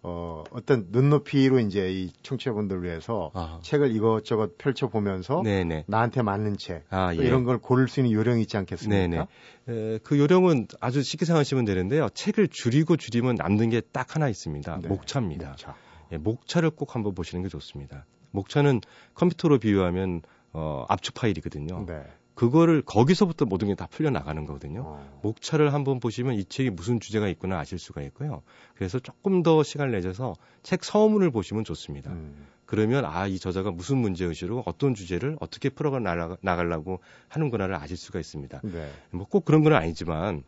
어, 0.05 0.43
어떤 0.51 0.89
눈높이로 0.91 1.61
이제 1.61 1.93
이 1.93 2.11
청취자분들을 2.23 2.83
위해서 2.83 3.31
아. 3.35 3.61
책을 3.63 3.95
이것저것 3.95 4.57
펼쳐 4.59 4.89
보면서 4.89 5.43
네, 5.45 5.63
네. 5.65 5.85
나한테 5.87 6.23
맞는 6.23 6.57
책 6.57 6.85
아, 6.91 7.15
또 7.15 7.23
예. 7.23 7.27
이런 7.27 7.45
걸 7.45 7.59
고를 7.59 7.87
수 7.89 8.01
있는 8.01 8.13
요령이 8.13 8.41
있지 8.43 8.57
않겠습니까? 8.57 9.27
네네. 9.67 9.95
에, 9.95 9.99
그 10.03 10.19
요령은 10.19 10.67
아주 10.81 11.03
쉽게 11.03 11.25
생각하시면 11.27 11.67
되는데요. 11.67 12.09
책을 12.15 12.49
줄이고 12.49 12.97
줄이면 12.97 13.37
남는 13.37 13.71
게 13.71 13.81
딱 13.93 14.17
하나 14.17 14.29
있습니다. 14.29 14.79
네, 14.83 14.89
목차입니다. 14.89 15.49
목차. 15.51 15.75
예, 16.13 16.17
목차를 16.17 16.71
꼭 16.71 16.95
한번 16.97 17.15
보시는 17.15 17.43
게 17.43 17.49
좋습니다. 17.49 18.07
목차는 18.33 18.81
컴퓨터로 19.15 19.59
비유하면 19.59 20.23
어, 20.53 20.85
압축 20.89 21.15
파일이거든요. 21.15 21.87
네. 21.87 22.03
그거를 22.35 22.81
거기서부터 22.83 23.45
모든 23.45 23.69
게 23.69 23.75
다 23.75 23.87
풀려 23.87 24.11
나가는 24.11 24.45
거거든요. 24.47 24.83
어, 24.87 25.21
목차를 25.23 25.73
한번 25.75 26.01
보시면 26.01 26.35
이 26.35 26.45
책이 26.45 26.71
무슨 26.71 26.99
주제가 26.99 27.29
있구나 27.29 27.59
아실 27.59 27.79
수가 27.79 28.01
있고요. 28.03 28.43
그래서 28.75 28.99
조금 28.99 29.43
더 29.43 29.63
시간을 29.63 29.93
내셔서 29.93 30.35
책 30.63 30.83
서문을 30.83 31.31
보시면 31.31 31.65
좋습니다. 31.65 32.11
음, 32.11 32.47
그러면 32.65 33.05
아 33.05 33.27
이 33.27 33.39
저자가 33.39 33.71
무슨 33.71 33.99
문제 33.99 34.25
의식으로 34.25 34.63
어떤 34.67 34.95
주제를 34.95 35.37
어떻게 35.41 35.69
풀어가 35.69 35.99
나가- 36.01 36.39
나가려고 36.41 37.01
하는구나를 37.29 37.75
아실 37.75 37.97
수가 37.99 38.19
있습니다. 38.19 38.61
네. 38.65 38.91
뭐꼭 39.11 39.45
그런 39.45 39.63
건 39.63 39.75
아니지만 39.75 40.43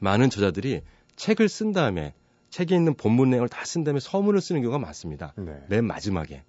많은 0.00 0.28
저자들이 0.30 0.82
책을 1.16 1.48
쓴 1.48 1.72
다음에 1.72 2.12
책에 2.50 2.74
있는 2.76 2.94
본문 2.94 3.30
내용을 3.30 3.48
다 3.48 3.64
쓴 3.64 3.82
다음에 3.84 3.98
서문을 4.00 4.40
쓰는 4.42 4.60
경우가 4.62 4.78
많습니다. 4.78 5.32
네. 5.36 5.58
맨 5.68 5.84
마지막에 5.86 6.42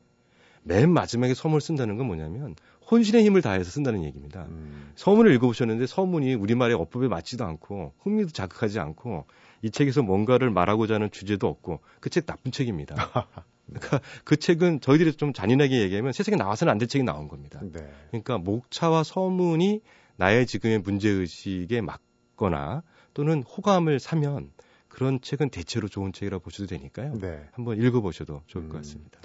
맨 0.63 0.91
마지막에 0.91 1.33
서문을 1.33 1.61
쓴다는 1.61 1.97
건 1.97 2.07
뭐냐면 2.07 2.55
혼신의 2.91 3.23
힘을 3.23 3.41
다해서 3.41 3.69
쓴다는 3.69 4.03
얘기입니다. 4.03 4.45
음, 4.49 4.91
서문을 4.95 5.31
읽어보셨는데 5.35 5.85
서문이 5.87 6.33
우리말의 6.35 6.75
어법에 6.75 7.07
맞지도 7.07 7.45
않고 7.45 7.93
흥미도 7.99 8.31
자극하지 8.31 8.79
않고 8.79 9.25
이 9.61 9.69
책에서 9.71 10.01
뭔가를 10.01 10.49
말하고자 10.49 10.95
하는 10.95 11.11
주제도 11.11 11.47
없고 11.47 11.81
그 11.99 12.09
책 12.09 12.25
나쁜 12.25 12.51
책입니다. 12.51 12.95
그러니까 13.67 14.01
그 14.23 14.35
책은 14.37 14.81
저희들이 14.81 15.13
좀 15.13 15.31
잔인하게 15.33 15.81
얘기하면 15.81 16.11
세상에 16.13 16.35
나와서는 16.37 16.71
안 16.71 16.77
될 16.79 16.87
책이 16.87 17.03
나온 17.03 17.27
겁니다. 17.27 17.59
네. 17.61 17.87
그러니까 18.09 18.39
목차와 18.39 19.03
서문이 19.03 19.81
나의 20.15 20.47
지금의 20.47 20.79
문제 20.79 21.09
의식에 21.09 21.81
맞거나 21.81 22.81
또는 23.13 23.43
호감을 23.43 23.99
사면 23.99 24.51
그런 24.87 25.21
책은 25.21 25.49
대체로 25.51 25.87
좋은 25.87 26.11
책이라고 26.13 26.43
보셔도 26.43 26.65
되니까요. 26.65 27.19
네. 27.19 27.47
한번 27.51 27.79
읽어보셔도 27.79 28.41
좋을 28.47 28.65
음. 28.65 28.69
것 28.69 28.77
같습니다. 28.77 29.19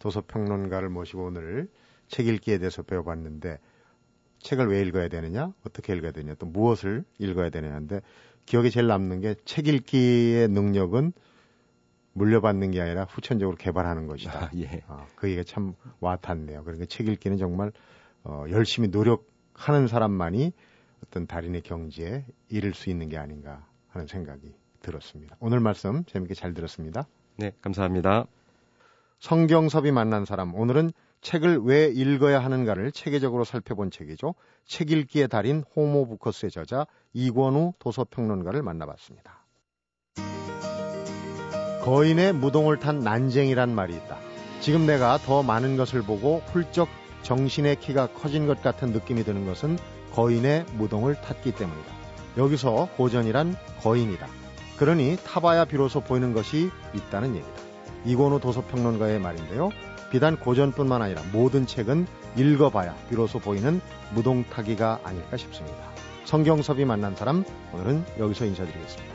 도서평론가를 0.00 0.88
모시고 0.88 1.26
오늘 1.26 1.68
책 2.08 2.26
읽기에 2.26 2.58
대해서 2.58 2.82
배워봤는데 2.82 3.58
책을 4.40 4.68
왜 4.68 4.82
읽어야 4.82 5.08
되느냐, 5.08 5.52
어떻게 5.66 5.94
읽어야 5.94 6.10
되느냐, 6.12 6.34
또 6.34 6.46
무엇을 6.46 7.04
읽어야 7.18 7.50
되느냐인데 7.50 8.00
기억에 8.46 8.70
제일 8.70 8.88
남는 8.88 9.20
게 9.20 9.34
책 9.44 9.68
읽기의 9.68 10.48
능력은 10.48 11.12
물려받는 12.14 12.72
게 12.72 12.80
아니라 12.80 13.04
후천적으로 13.04 13.56
개발하는 13.56 14.06
것이다. 14.08 14.46
아, 14.46 14.50
예. 14.56 14.82
아, 14.88 15.06
그 15.14 15.28
얘기가 15.28 15.44
참 15.44 15.74
와닿네요. 16.00 16.64
그러니까 16.64 16.86
책 16.86 17.06
읽기는 17.06 17.36
정말 17.38 17.70
어, 18.24 18.44
열심히 18.50 18.88
노력하는 18.88 19.86
사람만이 19.86 20.52
어떤 21.04 21.26
달인의 21.26 21.62
경지에 21.62 22.24
이를 22.48 22.74
수 22.74 22.90
있는 22.90 23.08
게 23.08 23.16
아닌가 23.16 23.66
하는 23.88 24.06
생각이 24.06 24.52
들었습니다. 24.80 25.36
오늘 25.40 25.60
말씀 25.60 26.04
재밌게 26.04 26.34
잘 26.34 26.52
들었습니다. 26.54 27.06
네, 27.36 27.52
감사합니다. 27.62 28.26
성경섭이 29.20 29.92
만난 29.92 30.24
사람 30.24 30.54
오늘은 30.54 30.92
책을 31.20 31.58
왜 31.64 31.86
읽어야 31.88 32.42
하는가를 32.42 32.90
체계적으로 32.90 33.44
살펴본 33.44 33.90
책이죠. 33.90 34.34
책 34.64 34.90
읽기의 34.90 35.28
달인 35.28 35.62
호모 35.76 36.08
부커스의 36.08 36.50
저자 36.50 36.86
이권우 37.12 37.74
도서평론가를 37.78 38.62
만나봤습니다. 38.62 39.44
거인의 41.82 42.32
무동을 42.32 42.78
탄 42.78 43.00
난쟁이란 43.00 43.74
말이 43.74 43.94
있다. 43.94 44.16
지금 44.60 44.86
내가 44.86 45.18
더 45.18 45.42
많은 45.42 45.76
것을 45.76 46.02
보고 46.02 46.38
훌쩍 46.46 46.88
정신의 47.22 47.76
키가 47.80 48.14
커진 48.14 48.46
것 48.46 48.62
같은 48.62 48.92
느낌이 48.92 49.24
드는 49.24 49.44
것은 49.44 49.76
거인의 50.12 50.64
무동을 50.76 51.20
탔기 51.20 51.52
때문이다. 51.52 51.92
여기서 52.38 52.88
고전이란 52.96 53.54
거인이다. 53.82 54.26
그러니 54.78 55.18
타봐야 55.24 55.66
비로소 55.66 56.00
보이는 56.00 56.32
것이 56.32 56.70
있다는 56.94 57.36
얘기다. 57.36 57.69
이건우 58.04 58.40
도서평론가의 58.40 59.20
말인데요. 59.20 59.70
비단 60.10 60.38
고전뿐만 60.38 61.02
아니라 61.02 61.22
모든 61.32 61.66
책은 61.66 62.06
읽어봐야 62.36 62.94
비로소 63.08 63.38
보이는 63.38 63.80
무동타기가 64.14 65.00
아닐까 65.04 65.36
싶습니다. 65.36 65.78
성경섭이 66.24 66.84
만난 66.84 67.14
사람 67.14 67.44
오늘은 67.72 68.04
여기서 68.18 68.44
인사드리겠습니다. 68.46 69.14